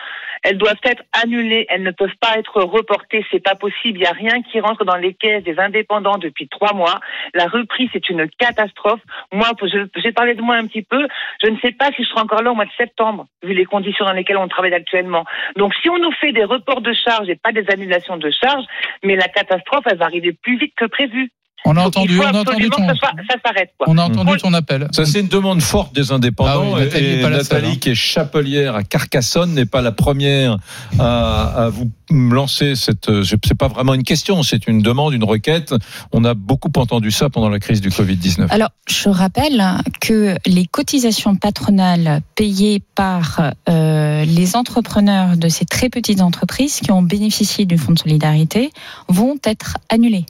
[0.44, 3.98] elles doivent être annulées, elles ne peuvent pas être reportées, c'est pas possible.
[3.98, 7.00] Il n'y a rien qui rentre dans les caisses des indépendants depuis trois mois.
[7.34, 9.00] La reprise, c'est une catastrophe.
[9.32, 9.48] Moi,
[9.96, 11.08] j'ai parlé de moi un petit peu.
[11.42, 13.64] Je ne sais pas si je serai encore là au mois de septembre, vu les
[13.64, 15.24] conditions dans lesquelles on travaille actuellement.
[15.56, 18.64] Donc, si on nous fait des reports de charges et pas des annulations de charges,
[19.02, 21.32] mais la catastrophe, elle va arriver plus vite que prévu.
[21.66, 23.70] On a entendu, on a entendu ton, que ça, soit- ça s'arrête.
[23.78, 23.86] quoi.
[23.88, 24.38] on a entendu Oui.
[24.38, 24.86] ton appel.
[24.92, 26.50] Ça, c'est une demande forte des indépendants.
[26.72, 27.76] Ah oui, Nathalie et seule, Nathalie, hein.
[27.80, 30.58] qui est chapelière à Carcassonne, n'est pas la première
[30.98, 33.08] à, à vous lancer cette.
[33.08, 35.74] euh, C'est pas vraiment une question, c'est une demande, une requête.
[36.12, 38.48] On a beaucoup entendu ça pendant la crise du Covid-19.
[38.50, 39.62] Alors, je rappelle
[40.00, 46.92] que les cotisations patronales payées par euh, les entrepreneurs de ces très petites entreprises qui
[46.92, 48.70] ont bénéficié du fonds de solidarité
[49.08, 50.26] vont être annulées.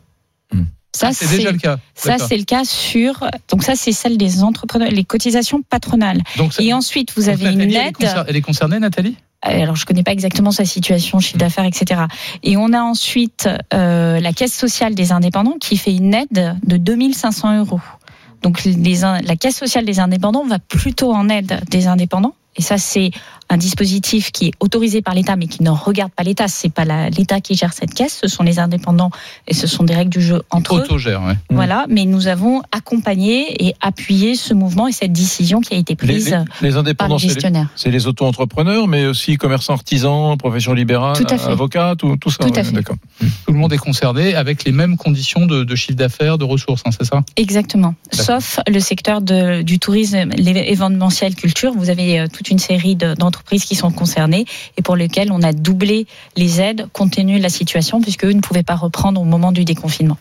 [0.94, 1.78] Ça, Ah, c'est déjà le cas.
[1.94, 3.28] ça, c'est le cas sur.
[3.50, 6.22] Donc ça, c'est celle des entrepreneurs, les cotisations patronales.
[6.36, 8.24] Donc, Et ensuite, vous avez une Nathalie, elle est aide.
[8.28, 9.16] Elle est concernée, Nathalie?
[9.46, 12.02] Euh, alors je connais pas exactement sa situation, chiffre d'affaires, etc.
[12.44, 16.76] Et on a ensuite euh, la caisse sociale des indépendants qui fait une aide de
[16.76, 17.80] 2500 euros.
[18.42, 22.34] Donc les, la caisse sociale des indépendants va plutôt en aide des indépendants.
[22.56, 23.10] Et ça, c'est
[23.54, 26.48] un dispositif qui est autorisé par l'État, mais qui ne regarde pas l'État.
[26.48, 29.10] C'est pas l'État qui gère cette caisse, ce sont les indépendants
[29.46, 30.80] et ce sont des règles du jeu entre eux.
[30.80, 31.34] Autogère, ouais.
[31.50, 35.94] Voilà, mais nous avons accompagné et appuyé ce mouvement et cette décision qui a été
[35.96, 37.68] prise les- les indépendants, les c'est les, gestionnaires.
[37.76, 41.50] c'est les auto-entrepreneurs, mais aussi commerçants, artisans, profession libérale, Tout à fait.
[41.50, 42.44] avocats, tout, tout ça.
[42.44, 42.72] Tout à fait.
[42.72, 42.96] D'accord.
[43.46, 46.82] Tout le monde est concerné avec les mêmes conditions de, de chiffre d'affaires, de ressources,
[46.86, 47.22] hein, c'est ça?
[47.36, 47.94] Exactement.
[48.10, 51.72] Sauf le secteur de, du tourisme, l'événementiel culture.
[51.76, 53.14] Vous avez euh, toute une série de-
[53.44, 54.46] d'entreprises qui sont concernées
[54.78, 58.32] et pour lesquelles on a doublé les aides compte tenu de la situation puisque eux
[58.32, 60.16] ne pouvaient pas reprendre au moment du déconfinement.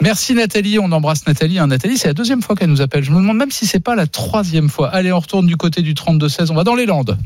[0.00, 1.58] Merci Nathalie, on embrasse Nathalie.
[1.58, 1.66] hein.
[1.66, 3.02] Nathalie, c'est la deuxième fois qu'elle nous appelle.
[3.04, 4.88] Je me demande même si c'est pas la troisième fois.
[4.88, 7.16] Allez, on retourne du côté du 32-16, on va dans les Landes.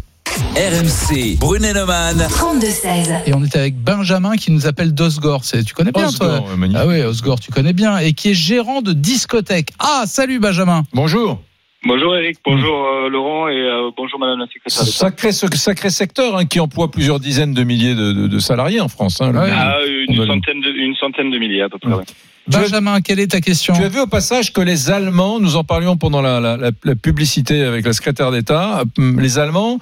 [0.54, 2.18] RMC, Brunet-Neumann.
[2.18, 3.22] 32-16.
[3.26, 5.42] Et on est avec Benjamin qui nous appelle d'Osgore.
[5.42, 6.82] Tu connais bien toi Osgore, ouais, magnifique.
[6.82, 7.98] Ah oui, Osgore, tu connais bien.
[7.98, 9.72] Et qui est gérant de discothèque.
[9.78, 11.42] Ah, salut Benjamin Bonjour.
[11.84, 14.96] Bonjour Eric, bonjour euh, Laurent et euh, bonjour Madame la secrétaire d'État.
[14.96, 18.80] Sacré, ce- sacré secteur hein, qui emploie plusieurs dizaines de milliers de, de- de salariés
[18.80, 19.20] en France.
[19.20, 19.50] hein, Ouais.
[19.52, 21.90] Ah, On une, centaine de, une centaine de milliers à peu près.
[21.90, 21.94] Mm.
[21.94, 22.04] ouais.
[22.46, 23.74] Benjamin, quelle est ta question?
[23.74, 26.70] Tu as vu au passage que les Allemands, nous en parlions pendant la, la- la-
[26.84, 29.78] la publicité avec la secrétaire d'État, euh, les Allemands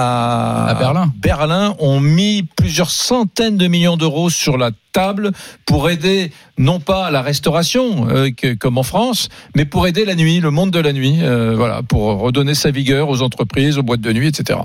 [0.00, 1.12] à, À Berlin.
[1.16, 5.30] Berlin ont mis plusieurs centaines de millions d'euros sur la table
[5.66, 10.04] pour aider non pas à la restauration euh, que- comme en France, mais pour aider
[10.04, 13.78] la nuit, le monde de la nuit, euh, voilà, pour redonner sa vigueur aux entreprises,
[13.78, 14.58] aux boîtes de nuit, etc.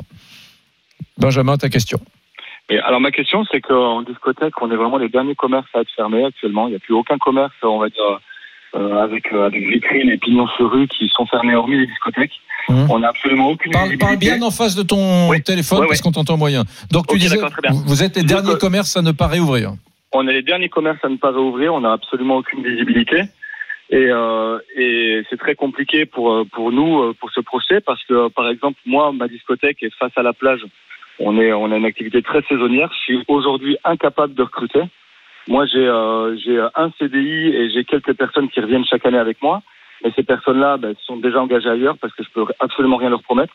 [1.17, 1.99] Benjamin, ta question.
[2.69, 5.91] Et alors ma question c'est qu'en discothèque on est vraiment les derniers commerces à être
[5.95, 6.67] fermés actuellement.
[6.67, 8.19] Il n'y a plus aucun commerce on va dire
[8.75, 12.33] avec, euh, avec vitrines et pignons sur rue qui sont fermés hormis les discothèques.
[12.69, 12.87] Mhm.
[12.89, 15.41] On n'a absolument aucune Parle, parle bien en face de ton Oui.
[15.41, 16.63] téléphone parce qu'on t'entend moyen.
[16.91, 17.37] Donc tu Ok, disais,
[17.69, 19.73] vous- êtes les Donc, derniers euh, commerces à ne pas réouvrir.
[20.11, 23.23] On est les derniers commerces à ne pas réouvrir, on n'a absolument aucune visibilité.
[23.91, 28.03] Et, euh, et c'est très compliqué pour, euh, pour nous, euh, pour ce procès, parce
[28.05, 30.61] que, euh, par exemple, moi, ma discothèque est face à la plage.
[31.19, 32.89] On, est, on a une activité très saisonnière.
[32.93, 34.81] Je suis aujourd'hui incapable de recruter.
[35.47, 39.41] Moi, j'ai euh, j'ai un CDI et j'ai quelques personnes qui reviennent chaque année avec
[39.41, 39.61] moi.
[40.03, 43.23] Mais ces personnes-là ben, sont déjà engagées ailleurs parce que je peux absolument rien leur
[43.23, 43.53] promettre.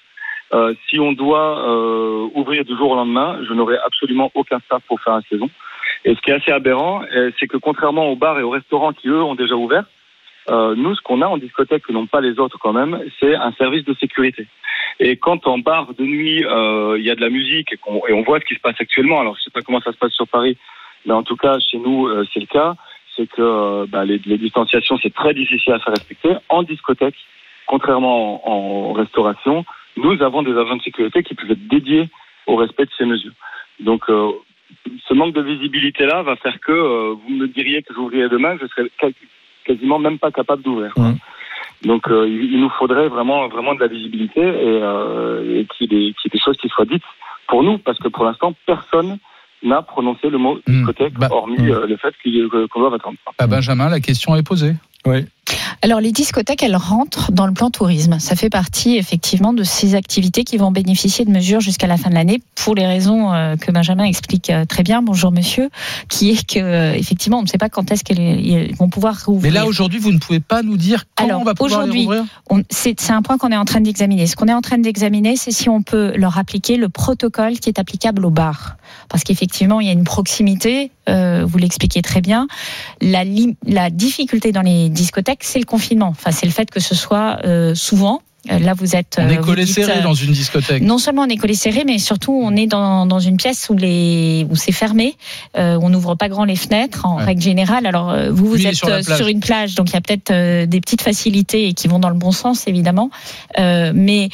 [0.52, 4.82] Euh, si on doit euh, ouvrir du jour au lendemain, je n'aurai absolument aucun staff
[4.88, 5.48] pour faire la saison.
[6.04, 8.92] Et ce qui est assez aberrant, euh, c'est que contrairement aux bars et aux restaurants
[8.92, 9.84] qui, eux, ont déjà ouvert,
[10.48, 13.34] euh, nous, ce qu'on a en discothèque que n'ont pas les autres quand même, c'est
[13.34, 14.46] un service de sécurité.
[14.98, 18.02] Et quand en bar de nuit, euh, il y a de la musique et, qu'on-
[18.08, 19.98] et on voit ce qui se passe actuellement, alors je sais pas comment ça se
[19.98, 20.56] passe sur Paris,
[21.06, 22.74] mais en tout cas, chez nous, euh, c'est le cas.
[23.16, 26.32] c'est que euh, bah, les, les distanciations, c'est très difficile à faire respecter.
[26.48, 27.16] En discothèque,
[27.66, 29.64] contrairement en, en restauration,
[29.96, 32.08] nous avons des agents de sécurité qui peuvent être dédiés
[32.46, 33.32] au respect de ces mesures.
[33.80, 34.30] Donc, euh,
[35.08, 38.66] ce manque de visibilité-là va faire que euh, vous me diriez que j'ouvrirais demain, je
[38.68, 39.14] serais quasi-
[39.64, 40.92] quasiment même pas capable d'ouvrir.
[40.96, 41.16] Mhm.
[41.82, 45.88] Donc, euh, il, nous faudrait vraiment, vraiment de la visibilité et, euh, et qu'il y,
[45.88, 47.02] qu'il y ait des choses qui soient dites
[47.48, 49.18] pour nous, parce que pour l'instant, personne
[49.62, 50.74] n'a prononcé le mot Mhm.
[50.74, 51.70] discothèque, Bah, hormis mhm.
[51.70, 53.16] euh, le fait ait- qu'on doit attendre.
[53.38, 54.74] À Benjamin, la question est posée.
[55.06, 55.24] Oui.
[55.82, 58.18] Alors les discothèques, elles rentrent dans le plan tourisme.
[58.18, 62.10] Ça fait partie effectivement de ces activités qui vont bénéficier de mesures jusqu'à la fin
[62.10, 65.02] de l'année pour les raisons euh, que Benjamin explique euh, très bien.
[65.02, 65.70] Bonjour monsieur,
[66.08, 69.24] qui est que euh, effectivement on ne sait pas quand est-ce qu'elles vont pouvoir Mais
[69.24, 69.52] rouvrir.
[69.54, 72.24] là, aujourd'hui, vous ne pouvez pas nous dire quand Alors, on va pouvoir les rouvrir
[72.70, 74.26] C'est un point qu'on est en train d'examiner.
[74.26, 77.68] Ce qu'on est en train d'examiner, c'est si on peut leur appliquer le protocole qui
[77.68, 78.76] est applicable au bar.
[79.08, 82.46] Parce qu'effectivement, il y a une proximité, euh, vous l'expliquez très bien.
[83.00, 86.08] La difficulté dans les discothèques, c'est le confinement.
[86.08, 88.22] Enfin, c'est le fait que ce soit euh, souvent.
[88.50, 89.16] Euh, Là, vous êtes.
[89.18, 90.82] On euh, est collé dites, serré euh, dans une discothèque.
[90.82, 93.76] non seulement on est collé serré, mais surtout on est dans, dans une pièce où
[93.76, 95.14] les où c'est fermé,
[95.58, 97.24] euh, on n'ouvre pas grand les fenêtres en Ouais.
[97.24, 97.84] règle générale.
[97.86, 100.80] Alors vous vous Lui, êtes sur une plage, donc il y a peut-être euh, des
[100.80, 103.10] petites facilités qui vont dans le bon sens évidemment,
[103.58, 104.30] Euh, mais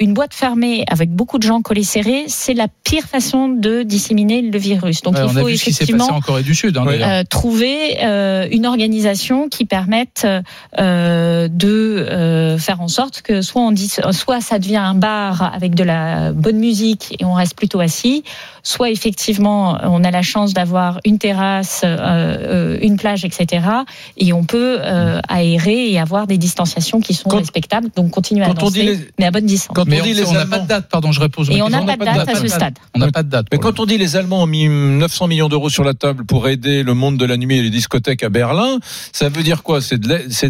[0.00, 4.40] une boîte fermée avec beaucoup de gens collés serrés, c'est la pire façon de disséminer
[4.40, 5.02] le virus.
[5.02, 6.78] Donc Ouais, il faut effectivement en Corée du Sud.
[6.78, 7.24] hein, Ouais.
[7.26, 7.98] trouver
[8.50, 10.26] une organisation qui permette
[10.78, 15.84] de faire en sorte que soit on dit soit ça devient un bar avec de
[15.84, 18.24] la bonne musique et on reste plutôt assis,
[18.62, 21.96] soit effectivement on a la chance d'avoir une terrasse, euh,
[22.76, 23.66] euh, une plage, etc.
[24.16, 27.88] Et on peut euh, aérer et avoir des distanciations qui sont Quand- respectables.
[27.96, 29.74] Donc continuer à quand on danser, dit les- mais à bonne distance.
[29.74, 31.42] Quand Mais on dit les on n'a pas Allemands, de date, pardon, je réponds.
[31.44, 32.78] Et on n'a pas de date à ce stade.
[32.94, 33.46] On n'a pas de date.
[33.52, 36.48] mais quand on dit les Allemands ont mis 900 millions d'euros sur la table pour
[36.48, 38.78] aider le monde de la nuit et les discothèques à Berlin,
[39.12, 39.80] ça veut dire quoi?
[39.80, 40.08] C'est de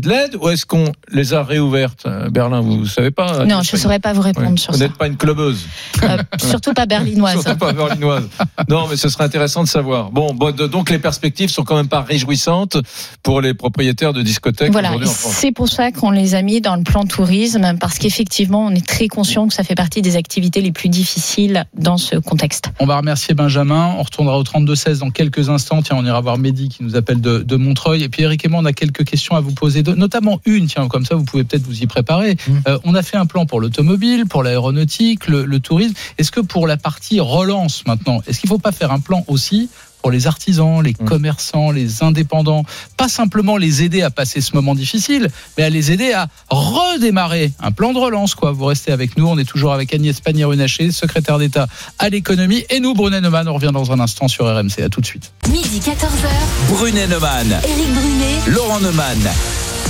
[0.08, 2.60] l'aide- ou est-ce qu'on les a réouvertes à Berlin?
[2.60, 4.56] Vous savez pas Non, je ne saurais pas vous répondre Ouais.
[4.56, 4.84] sur Vous ça.
[4.84, 5.66] n'êtes pas une clubeuse,
[6.02, 7.32] Euh, surtout pas berlinoise.
[7.42, 8.28] surtout pas berlinoise.
[8.68, 10.10] non, mais ce serait intéressant de savoir.
[10.10, 12.76] Bon, donc les perspectives sont quand même pas réjouissantes
[13.22, 16.82] pour les propriétaires de discothèques Voilà, c'est pour ça qu'on les a mis dans le
[16.82, 20.72] plan tourisme, parce qu'effectivement, on est très conscient que ça fait partie des activités les
[20.72, 22.66] plus difficiles dans ce contexte.
[22.80, 23.94] On va remercier Benjamin.
[23.98, 25.82] On retournera au 32-16 dans quelques instants.
[25.82, 28.02] Tiens, on ira voir Mehdi qui nous appelle de, de Montreuil.
[28.02, 30.66] Et puis Eric et moi, on a quelques questions à vous poser, de- notamment une.
[30.66, 32.34] Tiens, comme ça, vous pouvez peut-être vous y préparer.
[32.34, 32.52] Mmh.
[32.68, 35.94] Euh, on a fait un plan pour l'automobile, pour l'aéronautique, le, le tourisme.
[36.18, 39.24] Est-ce que pour la partie relance maintenant, est-ce qu'il ne faut pas faire un plan
[39.28, 39.68] aussi
[40.00, 41.04] pour les artisans, les Mmh.
[41.04, 42.64] commerçants, les indépendants,
[42.96, 47.52] pas simplement les aider à passer ce moment difficile, mais à les aider à redémarrer
[47.60, 48.34] un plan de relance.
[48.34, 48.50] Quoi.
[48.50, 51.68] Vous restez avec nous, on est toujours avec Agnès Pannier-Runacher, secrétaire d'État
[52.00, 54.82] à l'économie, et nous, Brunet Neumann, on revient dans un instant sur RMC.
[54.82, 55.32] À tout de suite.
[55.50, 59.18] Midi 14h, Brunet Neumann, Éric Brunet, Laurent Neumann.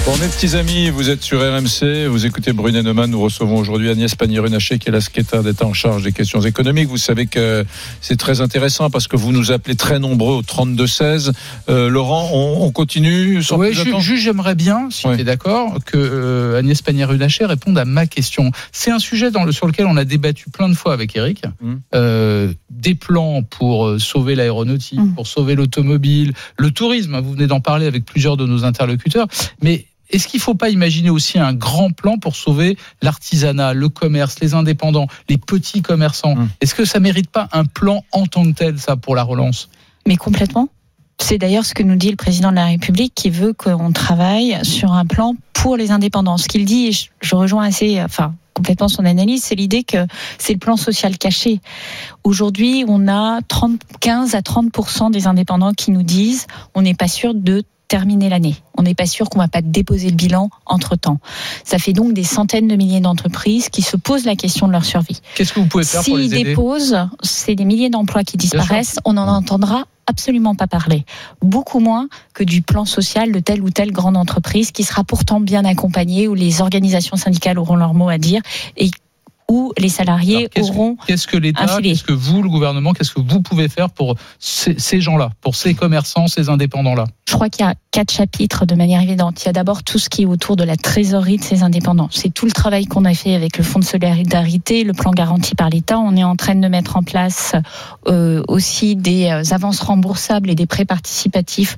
[0.04, 3.08] Bon, mes petits amis, vous êtes sur RMC, vous écoutez Brunet Neumann.
[3.08, 6.88] Nous recevons aujourd'hui Agnès Pannier-Runacher, qui est la secrétaire d'État en charge des questions économiques.
[6.88, 7.64] Vous savez que
[8.00, 11.30] c'est très intéressant parce que vous nous appelez très nombreux au 32-16.
[11.68, 15.14] Euh, Laurent, on, on continue sans Oui, juste, j'aimerais bien, si Ouais.
[15.14, 18.50] tu es d'accord, que euh, Agnès Pannier-Runacher réponde à ma question.
[18.72, 21.44] C'est un sujet dans le, sur lequel on a débattu plein de fois avec Eric.
[21.62, 21.80] Mhm.
[21.94, 25.14] Euh, des plans pour sauver l'aéronautique, Mhm.
[25.14, 27.14] pour sauver l'automobile, le tourisme.
[27.14, 29.28] hein, Vous venez d'en parler avec plusieurs de nos interlocuteurs.
[29.62, 29.81] Mais
[30.12, 34.38] est-ce qu'il ne faut pas imaginer aussi un grand plan pour sauver l'artisanat, le commerce,
[34.40, 36.48] les indépendants, les petits commerçants Mhm.
[36.60, 39.68] Est-ce que ça mérite pas un plan en tant que tel, ça, pour la relance?
[40.06, 40.68] Mais complètement.
[41.20, 44.58] C'est d'ailleurs ce que nous dit le président de la République qui veut qu'on travaille
[44.64, 46.36] sur un plan pour les indépendants.
[46.38, 50.06] Ce qu'il dit, et je, je rejoins assez, enfin, complètement son analyse, c'est l'idée que
[50.38, 51.60] c'est le plan social caché.
[52.24, 57.08] Aujourd'hui, on a 30, 15 à 30% des indépendants qui nous disent on n'est pas
[57.08, 58.56] sûr de terminer l'année.
[58.78, 61.18] On n'est pas sûr qu'on va pas déposer le bilan entre temps.
[61.62, 64.86] Ça fait donc des centaines de milliers d'entreprises qui se posent la question de leur
[64.86, 65.20] survie.
[65.34, 66.44] Qu'est-ce que vous pouvez faire pour S'ils les aider?
[66.44, 68.98] déposent, c'est des milliers d'emplois qui disparaissent.
[69.04, 71.04] On n'en entendra absolument pas parler.
[71.42, 75.40] Beaucoup moins que du plan social de telle ou telle grande entreprise qui sera pourtant
[75.40, 78.40] bien accompagnée, où les organisations syndicales auront leur mot à dire
[78.78, 78.90] et
[79.52, 83.20] où les salariés Alors, auront Qu'est-ce que l'État, qu'est-ce que vous, le gouvernement, qu'est-ce que
[83.20, 87.66] vous pouvez faire pour ces, ces gens-là, pour ces commerçants, ces indépendants-là Je crois qu'il
[87.66, 89.42] y a quatre chapitres de manière évidente.
[89.42, 92.08] Il y a d'abord tout ce qui est autour de la trésorerie de ces indépendants.
[92.10, 95.54] C'est tout le travail qu'on a fait avec le Fonds de solidarité, le plan garanti
[95.54, 95.98] par l'État.
[95.98, 97.54] On est en train de mettre en place
[98.08, 101.76] euh, aussi des euh, avances remboursables et des prêts participatifs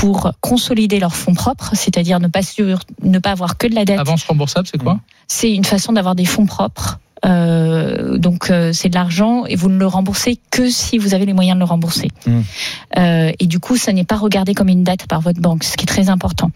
[0.00, 3.86] pour consolider leurs fonds propres, c'est-à-dire ne pas sur, ne pas avoir que de la
[3.86, 3.98] dette.
[3.98, 5.00] Avance remboursable, c'est quoi?
[5.26, 9.68] C'est une façon d'avoir des fonds propres euh, donc euh, c'est de l'argent et vous
[9.68, 12.08] ne le remboursez que si vous avez les moyens de le rembourser.
[12.26, 12.40] Mm.
[12.98, 15.76] Euh, et du coup, ça n'est pas regardé comme une dette par votre banque, ce
[15.76, 16.50] qui est très important.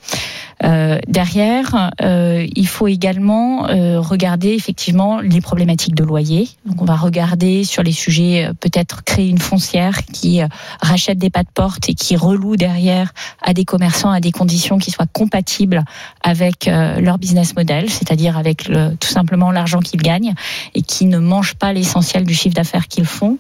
[0.63, 6.49] Euh, derrière, euh, il faut également euh, regarder effectivement les problématiques de loyer.
[6.67, 10.41] Donc, on va regarder sur les sujets peut-être créer une foncière qui
[10.83, 14.79] rachète des pas de porte et qui reloue derrière à des commerçants à des conditions
[14.79, 15.85] qui soient compatibles
[16.23, 20.35] avec leur business model, c'est-à-dire avec le, tout simplement l'argent qu'ils gagnent
[20.75, 23.39] et qui ne mangent pas l'essentiel du chiffre d'affaires qu'ils font.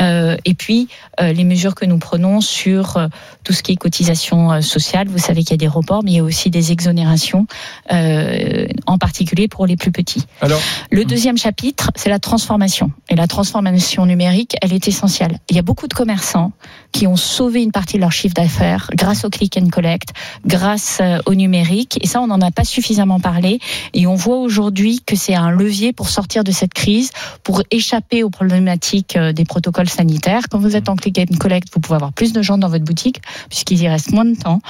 [0.00, 0.88] Euh, et puis
[1.20, 3.08] euh, les mesures que nous prenons sur euh,
[3.44, 5.08] tout ce qui est cotisation sociale.
[5.08, 7.46] Vous savez qu'il y a des reports, mais il y a aussi des exonérations,
[7.90, 10.24] en particulier pour les plus petits.
[10.40, 12.92] Alors, Le deuxième chapitre, c'est la transformation.
[13.08, 15.38] Et la transformation numérique, elle est essentielle.
[15.50, 16.52] Il y a beaucoup de commerçants
[16.92, 20.10] qui ont sauvé une partie de leur chiffre d'affaires grâce au click and collect,
[20.46, 21.98] grâce au numérique.
[22.02, 23.58] Et ça, on n'en a pas suffisamment parlé.
[23.94, 27.10] Et on voit aujourd'hui que c'est un levier pour sortir de cette crise,
[27.42, 30.44] pour échapper aux problématiques des protocoles sanitaires.
[30.50, 32.84] Quand vous êtes en click and collect, vous pouvez avoir plus de gens dans votre
[32.84, 34.60] boutique puisqu'il y reste moins de temps.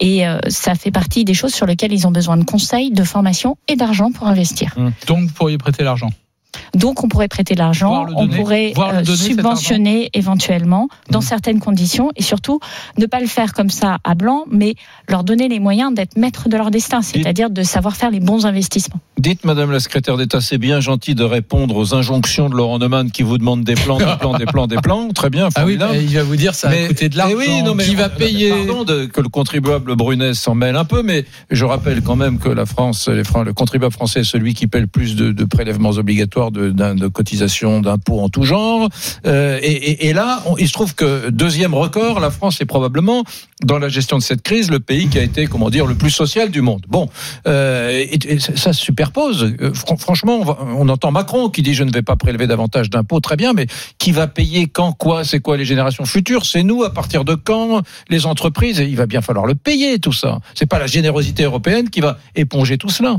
[0.00, 3.04] Et euh, ça fait partie des choses sur lesquelles ils ont besoin de conseils, de
[3.04, 4.74] formation et d'argent pour investir.
[5.06, 6.10] Donc, vous pourriez prêter l'argent.
[6.74, 8.36] Donc on pourrait prêter l'argent, on donner.
[8.36, 11.24] pourrait euh, donner, subventionner éventuellement dans Mhm.
[11.26, 12.60] certaines conditions et surtout
[12.98, 14.74] ne pas le faire comme ça à blanc, mais
[15.08, 18.46] leur donner les moyens d'être maîtres de leur destin, c'est-à-dire de savoir faire les bons
[18.46, 19.00] investissements.
[19.18, 23.10] dites, Madame la secrétaire d'État, c'est bien gentil de répondre aux injonctions de Laurent Neumann
[23.10, 25.08] qui vous demande des plans, des plans, des plans, des plans.
[25.10, 27.18] Très bien, Ah oui, mais il va vous dire ça Mais- va coûter de eh
[27.18, 27.36] l'argent.
[27.36, 30.84] oui, non, mais qui va payer Pardon de- que le contribuable Brunès s'en mêle un
[30.84, 34.24] peu, mais je rappelle quand même que la France, les Fran- le contribuable français est
[34.24, 38.42] celui qui paie le plus de, de prélèvements obligatoires, de, de cotisations, d'impôts en tout
[38.44, 38.88] genre.
[39.26, 43.24] Euh, et, là, il se trouve que deuxième record, la France est probablement
[43.64, 46.10] dans la gestion de cette crise le pays qui a été, comment dire, le plus
[46.10, 46.84] social du monde.
[46.88, 47.08] Bon,
[47.46, 48.04] euh,
[48.38, 49.54] ça, se superpose.
[49.60, 52.90] Euh, fran- franchement, on, on entend Macron qui dit je ne vais pas prélever davantage
[52.90, 53.66] d'impôts, très bien, mais
[53.98, 56.44] qui va payer quand, quoi, c'est quoi les générations futures?
[56.44, 59.98] C'est nous, à partir de quand Les entreprises, et il va bien falloir le payer
[59.98, 60.40] tout ça.
[60.54, 63.16] C'est pas la générosité européenne qui va éponger tout cela.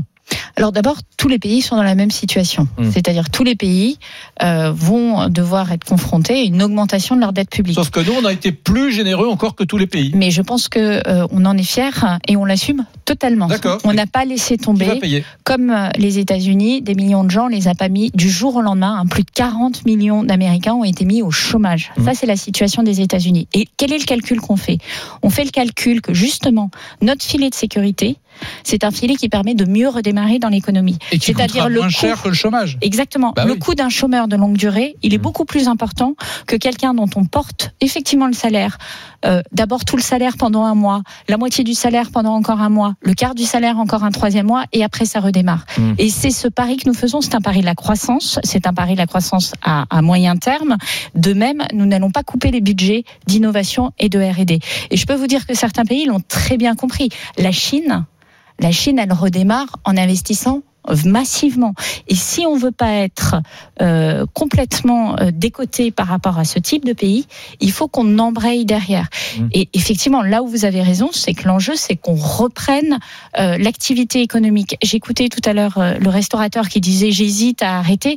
[0.56, 2.90] Alors d'abord, tous les pays sont dans la même situation, Hmm.
[2.90, 3.98] c'est-à-dire tous les pays
[4.42, 7.74] euh, vont devoir être confrontés à une augmentation de leur dette publique.
[7.76, 10.12] Sauf que nous, on a été plus généreux encore que tous les pays.
[10.14, 13.46] Mais je pense que euh, on en est fier et on l'assume totalement.
[13.48, 13.80] D'accord.
[13.84, 17.74] On n'a pas laissé tomber comme euh, les États-Unis, des millions de gens les a
[17.74, 18.96] pas mis du jour au lendemain.
[19.00, 21.92] hein, plus de 40 millions d'Américains ont été mis au chômage.
[21.98, 22.04] Mhm.
[22.04, 23.48] Ça, c'est la situation des États-Unis.
[23.54, 24.78] Et quel est le calcul qu'on fait?
[25.22, 26.70] On fait le calcul que justement
[27.02, 28.16] notre filet de sécurité,
[28.62, 30.98] c'est un filet qui permet de mieux redémarrer dans l'économie.
[31.20, 32.78] c'est-à-dire le moins coût- cher que le chômage.
[32.80, 33.32] Exactement.
[33.34, 33.58] Bah le oui.
[33.58, 35.22] coût d'un chômeur de longue durée, il est Mhm.
[35.22, 36.14] beaucoup plus important
[36.46, 38.78] que quelqu'un dont on porte effectivement le salaire.
[39.24, 42.68] Euh, D'abord tout le salaire pendant un mois, la moitié du salaire pendant encore un
[42.68, 45.64] mois, le quart du salaire encore un troisième mois, et après ça redémarre.
[45.78, 45.94] Mhm.
[45.98, 47.20] Et c'est ce pari que nous faisons.
[47.20, 48.38] C'est un pari de la croissance.
[48.44, 50.76] C'est un pari de la croissance à, à moyen terme.
[51.14, 54.58] De même, nous n'allons pas couper les budgets d'innovation et de R&D.
[54.90, 57.08] Et je peux vous dire que certains pays l'ont très bien compris.
[57.38, 58.04] La Chine,
[58.58, 60.62] la Chine, elle redémarre en investissant
[61.04, 61.74] massivement.
[62.08, 63.36] Et si on veut pas être
[63.80, 67.26] euh, complètement euh, décoté par rapport à ce type de pays,
[67.60, 69.08] il faut qu'on embraye derrière.
[69.38, 69.46] Mmh.
[69.52, 72.98] Et effectivement, là où vous avez raison, c'est que l'enjeu, c'est qu'on reprenne
[73.38, 74.76] euh, l'activité économique.
[74.82, 78.16] J'écoutais tout à l'heure le restaurateur qui disait j'hésite à arrêter.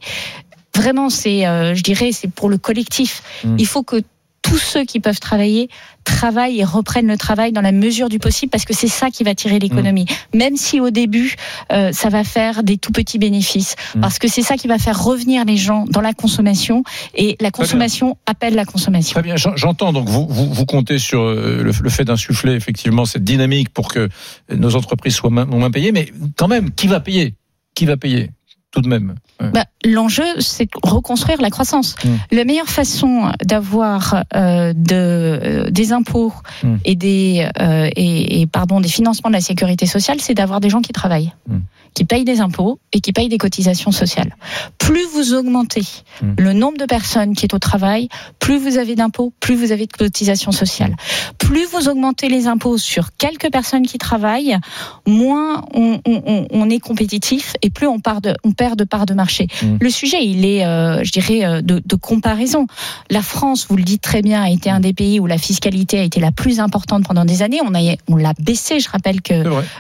[0.76, 3.24] Vraiment, c'est, je dirais, c'est pour le collectif.
[3.44, 3.56] Mmh.
[3.58, 4.04] Il faut que
[4.48, 5.70] tous ceux qui peuvent travailler
[6.04, 9.24] travaillent et reprennent le travail dans la mesure du possible parce que c'est ça qui
[9.26, 10.06] va tirer l'économie.
[10.34, 11.36] Même si au début
[11.72, 14.00] euh, ça va faire des tout petits bénéfices Mm.
[14.02, 16.84] parce que c'est ça qui va faire revenir les gens dans la consommation
[17.14, 19.14] et la consommation appelle la consommation.
[19.14, 19.92] Très bien, j'en- j'entends.
[19.94, 23.90] Donc vous, vous, vous comptez sur euh, le, le fait d'insuffler effectivement cette dynamique pour
[23.90, 24.08] que
[24.54, 27.36] nos entreprises soient moins, moins payées, mais quand même, qui va payer?
[27.76, 28.32] Qui va payer?
[28.72, 29.16] Tout de même.
[29.40, 29.50] Ouais.
[29.52, 31.96] Bah, L'enjeu, c'est reconstruire la croissance.
[32.04, 32.10] Mm.
[32.36, 36.76] La meilleure façon d'avoir euh, de, euh, des impôts Mm.
[36.86, 40.70] et des euh, et, et, pardon des financements de la sécurité sociale, c'est d'avoir des
[40.70, 41.58] gens qui travaillent, Mm.
[41.98, 44.36] Qui payent des impôts et qui payent des cotisations sociales.
[44.78, 45.82] Plus vous augmentez
[46.22, 46.34] Mm.
[46.40, 48.08] le nombre de personnes qui est au travail,
[48.40, 50.96] plus vous avez d'impôts, plus vous avez de cotisations sociales.
[51.38, 54.58] Plus vous augmentez les impôts sur quelques personnes qui travaillent,
[55.06, 58.84] moins on, on- on- on est compétitif et plus on, part de, on perd de
[58.84, 59.48] part de marché.
[59.64, 59.78] Mm.
[59.80, 62.66] Le sujet, il est, euh, je dirais, euh, de, de comparaison.
[63.10, 66.00] La France, vous le dites très bien, a été un des pays où la fiscalité
[66.00, 67.60] a été la plus importante pendant des années.
[67.64, 68.80] On, a, on l'a baissé.
[68.80, 69.34] Je rappelle que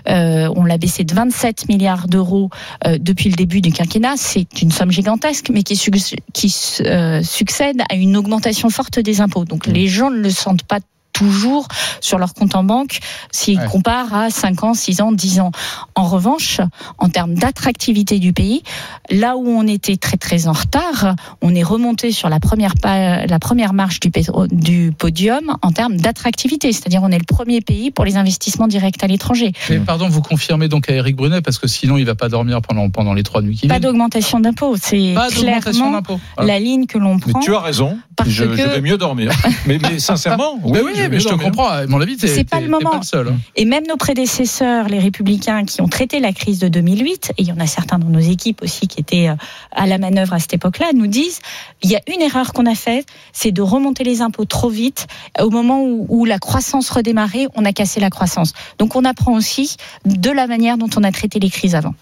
[0.10, 2.50] euh, on l'a baissé de 27 milliards d'euros
[2.86, 4.15] euh, depuis le début du quinquennat.
[4.17, 5.80] C'est une somme gigantesque, mais qui,
[6.82, 9.46] euh, succède à une augmentation forte des impôts.
[9.46, 10.80] Donc les gens ne le sentent pas
[11.17, 11.67] toujours
[12.01, 12.99] sur leur compte en banque
[13.32, 13.65] s'ils Ouais.
[13.67, 15.51] comparent à 5 ans, 6 ans, 10 ans.
[15.95, 16.62] En revanche,
[16.99, 18.62] en termes d'attractivité du pays,
[19.10, 23.39] là où on était très très en retard, on est remonté sur la première, la
[23.39, 23.99] première marche
[24.51, 26.71] du, podium en termes d'attractivité.
[26.71, 29.51] C'est-à-dire on est le premier pays pour les investissements directs à l'étranger.
[29.69, 32.62] Mais pardon, vous confirmez donc à Eric Brunet parce que sinon il va pas dormir
[32.62, 33.84] pendant pendant les trois nuits qui Pas viennent.
[33.84, 34.75] d'augmentation d'impôts.
[34.82, 37.39] C'est Pas d'augmentation clairement la ligne que l'on Mais prend.
[37.39, 37.97] tu as raison.
[38.17, 39.32] Parce je, que- je vais mieux dormir.
[39.67, 41.68] mais, mais sincèrement, Mais oui, je mais je te comprends.
[41.70, 42.89] À mon avis, C'est pas le moment.
[42.91, 43.28] pas le seul.
[43.30, 43.38] hein.
[43.55, 47.47] Et même nos prédécesseurs, les républicains qui ont traité la crise de 2008, et il
[47.47, 49.36] y en a certains dans nos équipes aussi qui étaient euh,
[49.72, 51.39] à la manœuvre à cette époque-là, nous disent
[51.84, 55.07] il y a une erreur qu'on a faite, c'est de remonter les impôts trop vite.
[55.39, 58.53] Au moment où, où la croissance redémarrait, on a cassé la croissance.
[58.80, 61.93] Donc on apprend aussi de la manière dont on a traité les crises avant.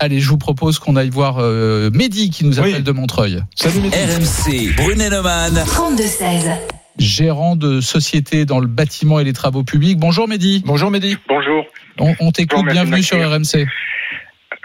[0.00, 2.82] Allez, je vous propose qu'on aille voir euh, Mehdi qui nous appelle Oui.
[2.82, 3.42] de Montreuil.
[3.54, 3.96] Salut, Mehdi.
[3.96, 5.54] RMC, Brunet-Neumann.
[5.54, 6.50] 32-16.
[6.98, 9.98] Gérant de société dans le bâtiment et les travaux publics.
[9.98, 10.62] Bonjour Mehdi.
[10.66, 11.16] Bonjour Mehdi.
[11.28, 11.64] Bonjour.
[11.98, 12.66] On, on t'écoute.
[12.66, 13.18] Bienvenue sur.
[13.18, 13.66] RMC.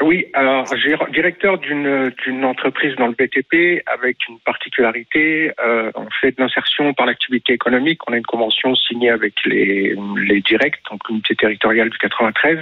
[0.01, 0.65] Oui, alors
[1.13, 6.93] directeur d'une d'une entreprise dans le BTP avec une particularité, euh, on fait de l'insertion
[6.93, 7.99] par l'activité économique.
[8.09, 9.95] On a une convention signée avec les
[10.27, 12.59] les directs, donc l'unité territoriale du 93,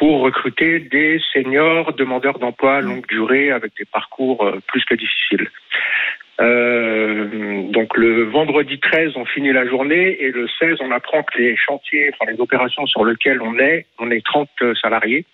[0.00, 4.94] pour recruter des seniors demandeurs d'emploi à longue durée avec des parcours euh, plus que
[4.94, 5.50] difficiles.
[6.40, 11.36] Euh, donc le vendredi 13, on finit la journée et le 16, on apprend que
[11.36, 14.48] les chantiers, enfin les opérations sur lesquelles on est, on est 30
[14.80, 15.26] salariés,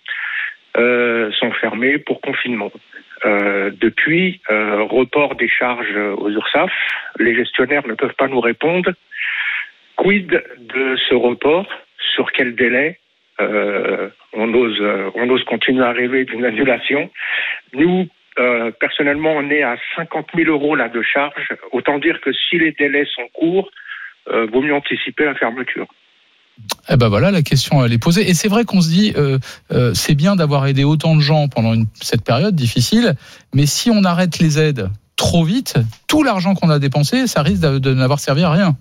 [0.75, 2.71] euh, sont fermés pour confinement.
[3.23, 6.71] Depuis, report des charges aux URSAF,
[7.17, 8.91] les gestionnaires ne peuvent pas nous répondre.
[9.95, 11.67] Quid de ce report?
[12.13, 12.99] Sur quel délai?
[13.39, 17.09] Euh, on, ose, euh, on ose continuer à rêver d'une annulation.
[17.73, 18.07] Nous,
[18.39, 21.49] euh, personnellement, on est à 50 000 euros là de charge.
[21.71, 23.69] Autant dire que si les délais sont courts,
[24.29, 25.87] euh, vaut mieux anticiper la fermeture.
[26.89, 28.27] Eh ben voilà, la question elle est posée.
[28.27, 29.13] Et c'est vrai qu'on se dit,
[29.93, 33.13] c'est bien d'avoir aidé autant de gens pendant cette période difficile,
[33.53, 35.75] mais si on arrête les aides trop vite,
[36.07, 38.75] tout l'argent qu'on a dépensé, ça risque de n'avoir servi à rien.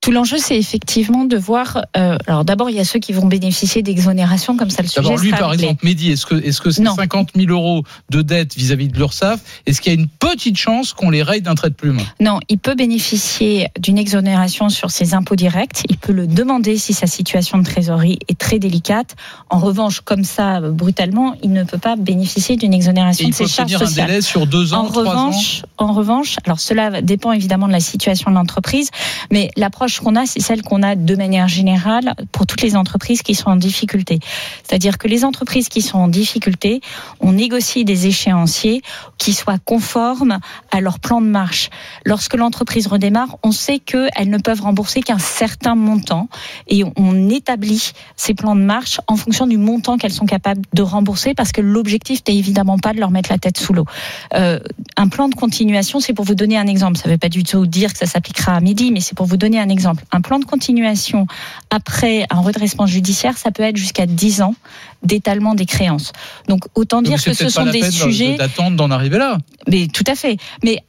[0.00, 1.84] Tout l'enjeu, c'est effectivement de voir.
[1.96, 5.02] euh, alors d'abord, il y a ceux qui vont bénéficier d'exonération, comme ça le sujet
[5.02, 5.64] D'abord, lui, sera par réglé.
[5.64, 6.94] exemple, Mehdi, est-ce que, est-ce que c'est Non.
[6.94, 10.92] 50 000 euros de dette vis-à-vis de l'URSSAF Est-ce qu'il y a une petite chance
[10.92, 11.98] qu'on les raye d'un trait de plume?
[12.20, 15.82] Non, il peut bénéficier d'une exonération sur ses impôts directs.
[15.90, 19.16] Il peut le demander si sa situation de trésorerie est très délicate.
[19.50, 23.44] En revanche, comme ça, brutalement, il ne peut pas bénéficier d'une exonération il de ses
[23.44, 24.06] peut charges obtenir un sociales.
[24.06, 27.72] délai sur deux ans, En trois ans revanche, en revanche, alors cela dépend évidemment de
[27.72, 28.90] la situation de l'entreprise,
[29.32, 33.22] mais l'approche qu'on a, c'est celle qu'on a de manière générale pour toutes les entreprises
[33.22, 34.20] qui sont en difficulté.
[34.62, 36.80] C'est-à-dire que les entreprises qui sont en difficulté,
[37.20, 38.82] on négocie des échéanciers
[39.16, 40.38] qui soient conformes
[40.70, 41.70] à leur plan de marche.
[42.04, 46.28] Lorsque l'entreprise redémarre, on sait qu'elles ne peuvent rembourser qu'un certain montant
[46.68, 50.82] et on établit ces plans de marche en fonction du montant qu'elles sont capables de
[50.82, 53.86] rembourser parce que l'objectif n'est évidemment pas de leur mettre la tête sous l'eau.
[54.34, 54.60] Euh,
[54.96, 56.98] un plan de continuation, c'est pour vous donner un exemple.
[56.98, 59.26] Ça ne veut pas du tout dire que ça s'appliquera à midi, mais c'est pour
[59.26, 59.77] vous donner un exemple.
[59.86, 61.26] Un plan de continuation
[61.70, 64.54] après un redressement judiciaire, ça peut être jusqu'à 10 ans
[65.02, 66.12] d'étalement des créances.
[66.48, 69.38] Donc autant dire que ce sont des sujets d'attendre d'en arriver là.
[69.68, 70.38] mais tout à fait.
[70.64, 70.82] Mais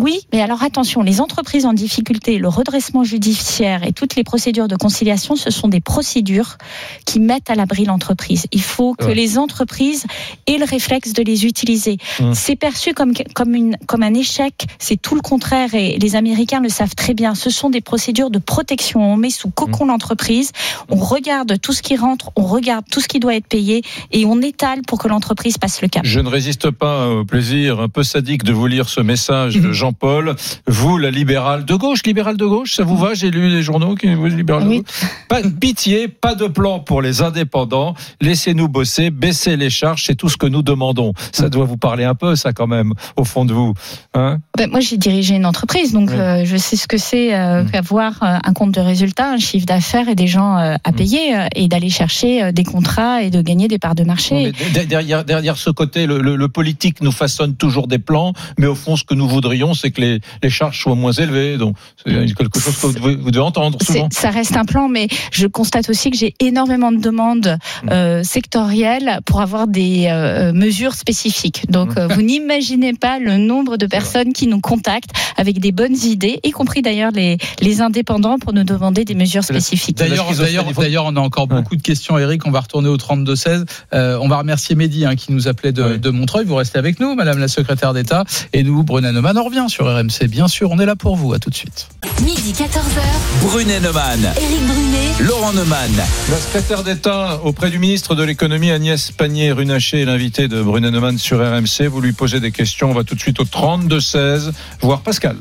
[0.00, 4.66] oui, mais alors attention, les entreprises en difficulté, le redressement judiciaire et toutes les procédures
[4.66, 6.56] de conciliation, ce sont des procédures
[7.04, 8.46] qui mettent à l'abri l'entreprise.
[8.52, 9.14] Il faut que Ouais.
[9.14, 10.04] les entreprises
[10.46, 11.98] aient le réflexe de les utiliser.
[12.20, 12.34] Hum.
[12.34, 16.60] C'est perçu comme, comme, une, comme un échec, c'est tout le contraire et les Américains
[16.60, 17.34] le savent très bien.
[17.34, 19.00] Ce sont des procédures de protection.
[19.12, 20.52] On met sous cocon l'entreprise,
[20.88, 23.82] on regarde tout ce qui rentre, on regarde tout ce qui doit être payé
[24.12, 26.04] et on étale pour que l'entreprise passe le cap.
[26.06, 29.72] Je ne résiste pas au plaisir un peu sadique de vous lire ce message de
[29.94, 30.34] Jean-Paul.
[30.66, 33.14] Vous, la libérale de gauche, libérale de gauche, ça vous va?
[33.14, 34.78] J'ai lu les journaux qui vous libérale de Oui.
[34.78, 35.10] gauche.
[35.28, 37.94] Pas de pitié, pas de plan pour les indépendants.
[38.20, 41.12] Laissez-nous bosser, baissez les charges, c'est tout ce que nous demandons.
[41.32, 43.74] Ça doit vous parler un peu, ça quand même, au fond de vous.
[44.14, 44.38] Hein?
[44.56, 46.16] Ben, moi, j'ai dirigé une entreprise, donc Oui.
[46.18, 47.70] euh, je sais ce que c'est euh, Mm.
[47.70, 50.94] qu'avoir euh, un compte de résultat, un chiffre d'affaires et des gens euh, à Mm.
[50.94, 54.52] payer et d'aller chercher des contrats et de gagner des parts de marché.
[54.88, 58.74] Derrière, derrière ce côté, le, le- le politique nous façonne toujours des plans, mais au
[58.74, 61.56] fond, ce que nous voudrions, c'est que les, les charges soient moins élevées.
[61.56, 64.08] Donc, c'est quelque chose que vous devez, vous devez entendre souvent.
[64.12, 67.88] Ça reste un plan, mais je constate aussi que j'ai énormément de demandes Mm.
[67.90, 71.64] euh, sectorielles pour avoir des euh, mesures spécifiques.
[71.68, 71.72] Mm.
[71.72, 75.96] Donc, euh, vous n'imaginez pas le nombre de personnes qui nous contactent avec des bonnes
[75.96, 79.96] idées, y compris d'ailleurs les, les indépendants, pour nous demander des mesures spécifiques.
[79.96, 81.56] D'ailleurs, on a encore Ouais.
[81.56, 82.46] beaucoup de questions, Eric.
[82.46, 83.64] On va retourner au 32-16.
[83.94, 85.98] Euh, on va remercier Mehdi hein, qui nous appelait de, Ouais.
[85.98, 86.44] de Montreuil.
[86.44, 88.24] Vous restez avec nous, Madame la secrétaire d'État.
[88.52, 89.59] Et nous, Neumann, on revient.
[89.68, 91.88] Sur RMC, bien sûr, on est là pour vous, à tout de suite.
[92.22, 95.90] Midi 14h, Brunet Neumann, Éric Brunet, Laurent Neumann.
[96.30, 101.18] La secrétaire d'État auprès du ministre de l'économie Agnès Pannier-Runacher est l'invité de Brunet Neumann
[101.18, 101.88] sur RMC.
[101.88, 102.90] Vous lui posez des questions.
[102.90, 105.36] On va tout de suite au 32-16, voir Pascal.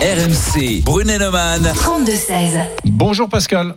[0.00, 1.62] RMC, Brunet Neumann.
[1.62, 2.60] 32-16.
[2.84, 3.74] Bonjour Pascal.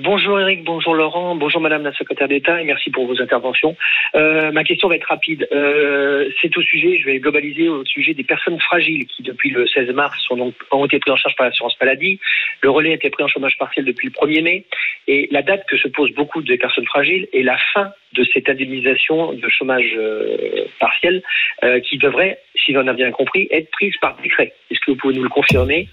[0.00, 3.76] Bonjour Eric, bonjour Laurent, bonjour Madame la secrétaire d'État et merci pour vos interventions.
[4.14, 5.48] Euh, ma question va être rapide.
[5.50, 9.66] Euh, c'est au sujet, je vais globaliser au sujet des personnes fragiles qui depuis le
[9.66, 12.20] 16 mars sont donc, ont été prises en charge par l'assurance maladie.
[12.60, 14.66] Le relais a été pris en chômage partiel depuis le 1er mai
[15.08, 18.48] et la date que se posent beaucoup de personnes fragiles est la fin de cette
[18.48, 21.24] indemnisation de chômage euh, partiel
[21.64, 24.52] euh, qui devrait, si on a bien compris, être prise par décret.
[24.70, 25.88] Est-ce que vous pouvez nous le confirmer?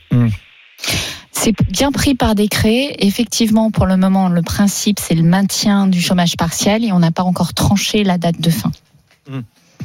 [1.45, 2.95] C'est bien pris par décret.
[2.97, 7.11] Effectivement, pour le moment, le principe, c'est le maintien du chômage partiel et on n'a
[7.11, 8.71] pas encore tranché la date de fin.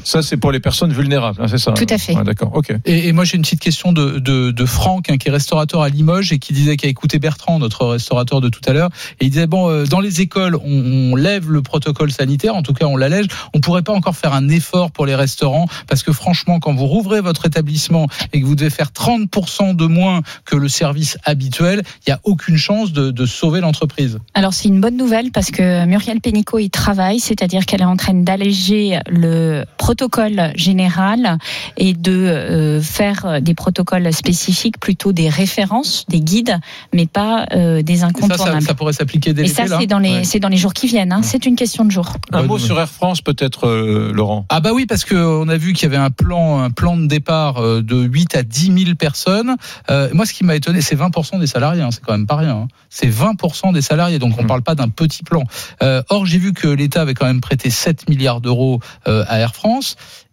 [0.05, 2.17] Ça, c'est pour les personnes vulnérables, hein, c'est ça Tout à fait.
[2.17, 2.73] Ouais, D'accord, ok.
[2.85, 5.83] Et, et moi, j'ai une petite question de, de, de Franck, hein, qui est restaurateur
[5.83, 8.91] à Limoges et qui disait qu'il a écouté Bertrand, notre restaurateur de tout à l'heure.
[9.21, 12.63] Et il disait bon, euh, dans les écoles, on, on lève le protocole sanitaire, en
[12.63, 13.27] tout cas, on l'allège.
[13.55, 16.87] On pourrait pas encore faire un effort pour les restaurants parce que franchement, quand vous
[16.87, 21.83] rouvrez votre établissement et que vous devez faire 30% de moins que le service habituel,
[22.07, 24.19] il y a aucune chance de, de sauver l'entreprise.
[24.35, 27.97] Alors c'est une bonne nouvelle parce que Muriel Pénicaud y travaille, c'est-à-dire qu'elle est en
[27.97, 31.39] train d'alléger le protocole général
[31.79, 36.59] et de euh, faire des protocoles spécifiques, plutôt des références, des guides,
[36.93, 38.63] mais pas euh, des Et ça, ça, incontournables.
[38.63, 40.25] ça pourrait s'appliquer dès Et ça, c'est dans les, Ouais.
[40.25, 41.13] c'est dans les jours qui viennent.
[41.13, 41.23] hein.
[41.23, 42.13] C'est une question de jours.
[42.33, 44.45] Un mot sur Air France, peut-être, euh, Laurent?
[44.51, 46.97] Ah bah oui, parce que on a vu qu'il y avait un plan, un plan
[46.99, 49.57] de départ euh, de 8 à 10 000 personnes.
[49.91, 51.81] Euh, moi, ce qui m'a étonné, c'est 20% des salariés.
[51.83, 52.55] hein, c'est quand même pas rien.
[52.57, 52.69] hein.
[52.91, 54.49] C'est 20% des salariés, donc on Mhm.
[54.49, 55.45] parle pas d'un petit plan.
[55.83, 59.39] Euh, or, j'ai vu que l'État avait quand même prêté 7 milliards d'euros euh, à
[59.39, 59.70] Air France.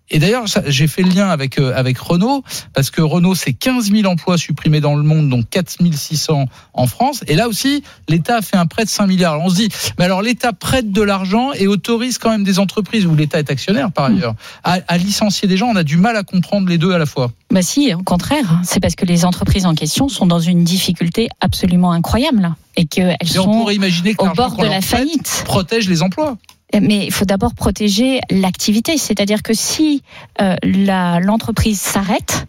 [0.09, 3.91] Et d'ailleurs, j'ai fait le lien avec euh, avec Renault parce que Renault, c'est 15
[3.91, 7.23] 000 emplois supprimés dans le monde, donc 4 600 en France.
[7.27, 9.33] Et là aussi, l'État a fait un prêt de 5 milliards.
[9.33, 9.69] Alors, on se dit,
[9.99, 13.51] mais alors l'État prête de l'argent et autorise quand même des entreprises où l'État est
[13.51, 15.67] actionnaire par ailleurs à, à licencier des gens.
[15.67, 17.31] On a du mal à comprendre les deux à la fois.
[17.51, 21.27] Bah si, au contraire, c'est parce que les entreprises en question sont dans une difficulté
[21.41, 25.43] absolument incroyable et qu'elles Et on sont pourrait imaginer que au bord de la faillite.
[25.45, 26.37] protège les emplois.
[26.73, 30.03] Mais il faut d'abord protéger l'activité, c'est-à-dire que si
[30.41, 32.45] euh, l'entreprise s'arrête,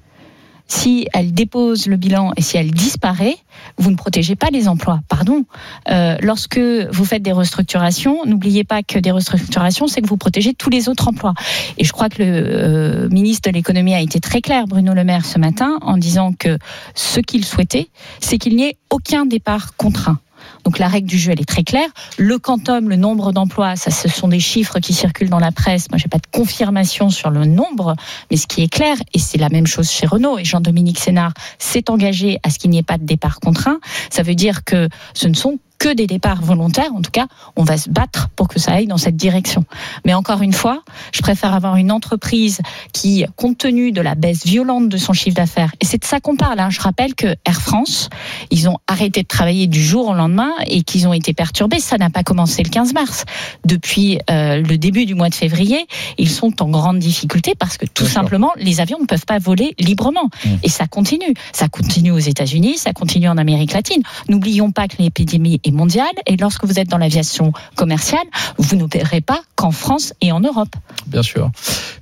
[0.68, 3.36] si elle dépose le bilan et si elle disparaît,
[3.78, 5.00] vous ne protégez pas les emplois.
[5.08, 5.44] Pardon.
[5.88, 10.52] Euh, lorsque vous faites des restructurations, n'oubliez pas que des restructurations, c'est que vous protégez
[10.52, 11.34] tous les autres emplois.
[11.78, 15.04] Et je crois que le euh, ministre de l'économie a été très clair, Bruno Le
[15.04, 16.58] Maire, ce matin, en disant que
[16.94, 17.88] ce qu'il souhaitait,
[18.20, 20.18] c'est qu'il n'y ait aucun départ contraint.
[20.64, 21.88] Donc la règle du jeu, elle est très claire.
[22.18, 25.90] Le quantum, le nombre d'emplois, ça, ce sont des chiffres qui circulent dans la presse.
[25.90, 27.94] Moi, j'ai pas de confirmation sur le nombre,
[28.30, 31.32] mais ce qui est clair, et c'est la même chose chez Renault, et Jean-Dominique Sénard
[31.59, 33.80] s'est engagé à ce qu'il n'y ait pas de départ contraint,
[34.11, 36.92] ça veut dire que ce ne sont que des départs volontaires.
[36.94, 37.26] En tout cas,
[37.56, 39.64] on va se battre pour que ça aille dans cette direction.
[40.04, 42.60] Mais encore une fois, je préfère avoir une entreprise
[42.92, 46.20] qui, compte tenu de la baisse violente de son chiffre d'affaires, et c'est de ça
[46.20, 46.60] qu'on parle.
[46.60, 46.70] hein.
[46.70, 48.08] Je rappelle que Air France,
[48.50, 51.80] ils ont arrêté de travailler du jour au lendemain et qu'ils ont été perturbés.
[51.80, 53.24] Ça n'a pas commencé le 15 mars.
[53.64, 55.86] Depuis euh, le début du mois de février,
[56.18, 59.74] ils sont en grande difficulté parce que tout simplement, les avions ne peuvent pas voler
[59.78, 60.28] librement.
[60.44, 60.48] Mmh.
[60.62, 61.34] Et ça continue.
[61.52, 64.02] Ça continue aux États-Unis, ça continue en Amérique latine.
[64.28, 68.24] N'oublions pas que l'épidémie est mondiale et lorsque vous êtes dans l'aviation commerciale,
[68.58, 70.74] vous n'opérez pas qu'en France et en Europe.
[71.06, 71.50] Bien sûr.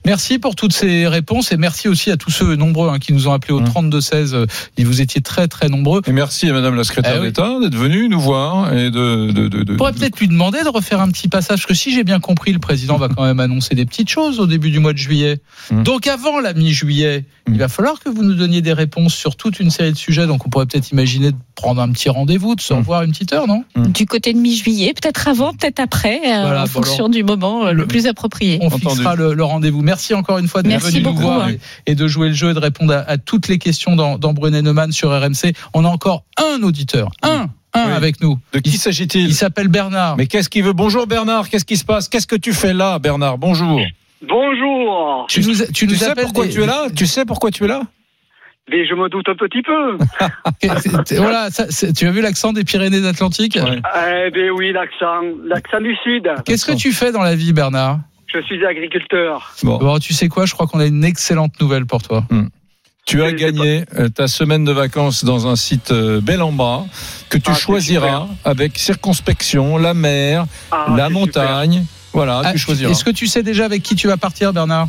[0.05, 3.29] Merci pour toutes ces réponses et merci aussi à tous ceux nombreux hein, qui nous
[3.29, 3.65] ont appelés au Mmh.
[3.65, 4.37] 32 16.
[4.77, 6.01] Et vous étiez très très nombreux.
[6.07, 7.27] Et merci à Madame la secrétaire Eh oui.
[7.27, 9.31] d'État d'être venue nous voir et de.
[9.33, 11.75] de, de, de- On pourrait peut-être lui demander de refaire un petit passage, parce que
[11.75, 14.71] si j'ai bien compris, le président va quand même annoncer des petites choses au début
[14.71, 15.39] du mois de juillet.
[15.71, 15.83] Mm.
[15.83, 17.53] Donc avant la mi-juillet, Mm.
[17.55, 20.27] il va falloir que vous nous donniez des réponses sur toute une série de sujets.
[20.27, 23.33] Donc on pourrait peut-être imaginer de prendre un petit rendez-vous, de se revoir une petite
[23.33, 23.56] heure, non?
[23.77, 27.67] Du côté de mi-juillet, peut-être avant, peut-être après, euh, Voilà, en bon, fonction du moment
[27.67, 28.59] euh, le plus approprié.
[28.63, 28.83] On Entendu.
[28.89, 29.83] fixera le, le rendez-vous.
[29.83, 31.53] Merci encore une fois Merci venu nous voir hein.
[31.87, 34.19] et, et de jouer le jeu et de répondre à, à toutes les questions dans,
[34.19, 35.53] dans Brunet Neumann sur RMC.
[35.75, 37.93] On a encore un auditeur, un, un Oui.
[37.93, 38.39] avec nous.
[38.53, 40.17] De qui Il- s'agit-il Il s'appelle Bernard.
[40.17, 40.73] Mais qu'est-ce qu'il veut?
[40.73, 42.09] Bonjour Bernard, qu'est-ce qui se passe?
[42.09, 43.39] Qu'est-ce que tu fais là, Bernard?
[43.39, 43.81] Bonjour.
[44.27, 45.27] Bonjour.
[45.29, 46.87] tu nous, tu Tu nous sais appelles pourquoi des- tu es là?
[46.95, 47.83] Tu sais pourquoi tu es là?
[48.71, 49.97] Mais je me doute un petit peu.
[51.17, 53.81] Voilà, ça, tu as vu l'accent des Pyrénées-Atlantiques Ouais.
[54.27, 56.29] eh bien oui, l'accent, l'accent du sud.
[56.45, 58.01] Qu'est-ce que tu fais dans la vie, Bernard?
[58.33, 59.55] Je suis agriculteur.
[59.63, 59.79] Bon.
[59.79, 62.25] Bon, tu sais quoi Je crois qu'on a une excellente nouvelle pour toi.
[63.07, 66.85] Tu as gagné euh, ta semaine de vacances dans un site euh, bel en bas
[67.31, 71.85] que tu Ah, choisiras avec circonspection, la mer, Ah, la montagne.
[72.13, 72.91] Voilà, Ah, tu choisiras.
[72.91, 74.89] Est-ce que tu sais déjà avec qui tu vas partir, Bernard?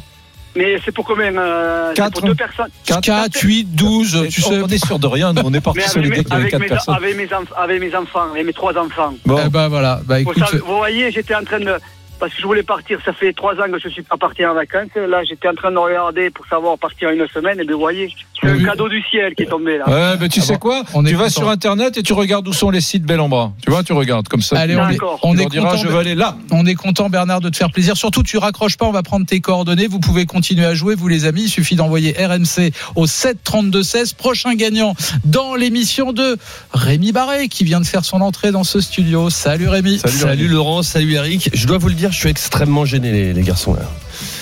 [0.58, 2.14] Mais c'est pour combien euh, Quatre.
[2.14, 4.60] pour deux personnes 4, 8, 12, tu sais.
[4.62, 6.36] On est sûr de rien, nous, on est parti sur avec, l'idée mes, qu'il y
[6.36, 6.96] avait avec, quatre mes, personnes.
[6.96, 9.14] avec, mes enf- avec mes enfants et mes trois enfants.
[9.26, 9.40] Bon.
[9.46, 11.78] Eh ben voilà, bah écoute, savez- vous voyez, j'étais en train de.
[12.20, 14.54] Parce que je voulais partir, ça fait trois ans que je suis pas parti en
[14.56, 14.90] vacances.
[14.96, 17.60] Là, j'étais en train de regarder pour savoir partir une semaine.
[17.60, 18.12] Et bien, vous voyez,
[18.42, 18.64] c'est Oui.
[18.64, 19.88] un cadeau du ciel qui est tombé là.
[19.88, 20.84] Ouais, mais tu Ah sais bon, quoi?
[20.96, 21.30] On Tu vas content.
[21.42, 23.52] sur Internet et tu regardes où sont les sites bel en bras.
[23.64, 24.58] Tu vois, tu regardes comme ça.
[24.60, 25.78] Allez, on est, on est content.
[25.78, 26.38] je veux aller là.
[26.52, 27.96] On est content, Bernard, de te faire plaisir.
[27.96, 29.88] Surtout, tu raccroches pas, on va prendre tes coordonnées.
[29.88, 31.44] Vous pouvez continuer à jouer, vous les amis.
[31.44, 34.14] Il suffit d'envoyer RMC au 7 32 16.
[34.14, 36.38] Prochain gagnant dans l'émission de
[36.74, 39.30] Rémi Barré, qui vient de faire son entrée dans ce studio.
[39.30, 40.00] Salut Rémi.
[40.04, 41.50] Salut, Laurent, salut Eric.
[41.54, 43.82] Je dois vous le dire, je suis extrêmement gêné les, les garçons là.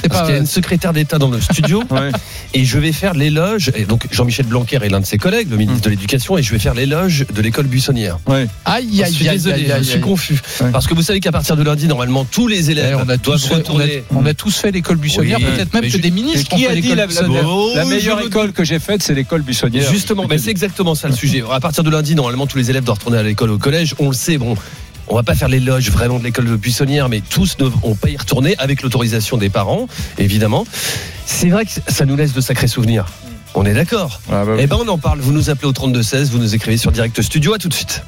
[0.07, 2.09] Parce qu'il y a une secrétaire d'État dans le studio Ouais.
[2.53, 3.71] et je vais faire l'éloge.
[3.75, 6.51] Et donc Jean-Michel Blanquer est l'un de ses collègues, le ministre de l'Éducation, et je
[6.51, 8.19] vais faire l'éloge de l'école buissonnière.
[8.27, 8.47] Ouais.
[8.63, 10.39] Aïe, je aïe, suis aïe, désolé, aïe, je aïe, suis confus.
[10.61, 10.71] Ouais.
[10.71, 13.17] Parce que vous savez qu'à partir de lundi, normalement, tous les Eh, élèves on a
[13.17, 14.03] doivent tous fait, on a, retourner.
[14.15, 16.57] on a tous fait l'école buissonnière, Oui, peut-être même que je- des ministres qui ont
[16.59, 17.43] fait a dit l'école la, la- buissonnière.
[17.75, 20.95] La je meilleure me école que j'ai faite, c'est l'école buissonnière Justement, mais c'est exactement
[20.95, 21.43] ça le sujet.
[21.51, 23.93] À partir de lundi, normalement, tous les élèves doivent retourner à l'école au collège.
[23.99, 24.55] On le sait, bon.
[25.07, 28.09] On va pas faire l'éloge vraiment de l'école de buissonnière, mais tous ne vont pas
[28.09, 29.87] y retourner avec l'autorisation des parents,
[30.17, 30.65] évidemment.
[31.25, 33.05] C'est vrai que ça nous laisse de sacrés souvenirs.
[33.53, 34.59] On est d'accord Ah bah oui.
[34.61, 35.19] Eh ben, on en parle.
[35.19, 37.53] Vous nous appelez au 3216, vous nous écrivez sur Direct Studio.
[37.53, 38.03] À tout de suite.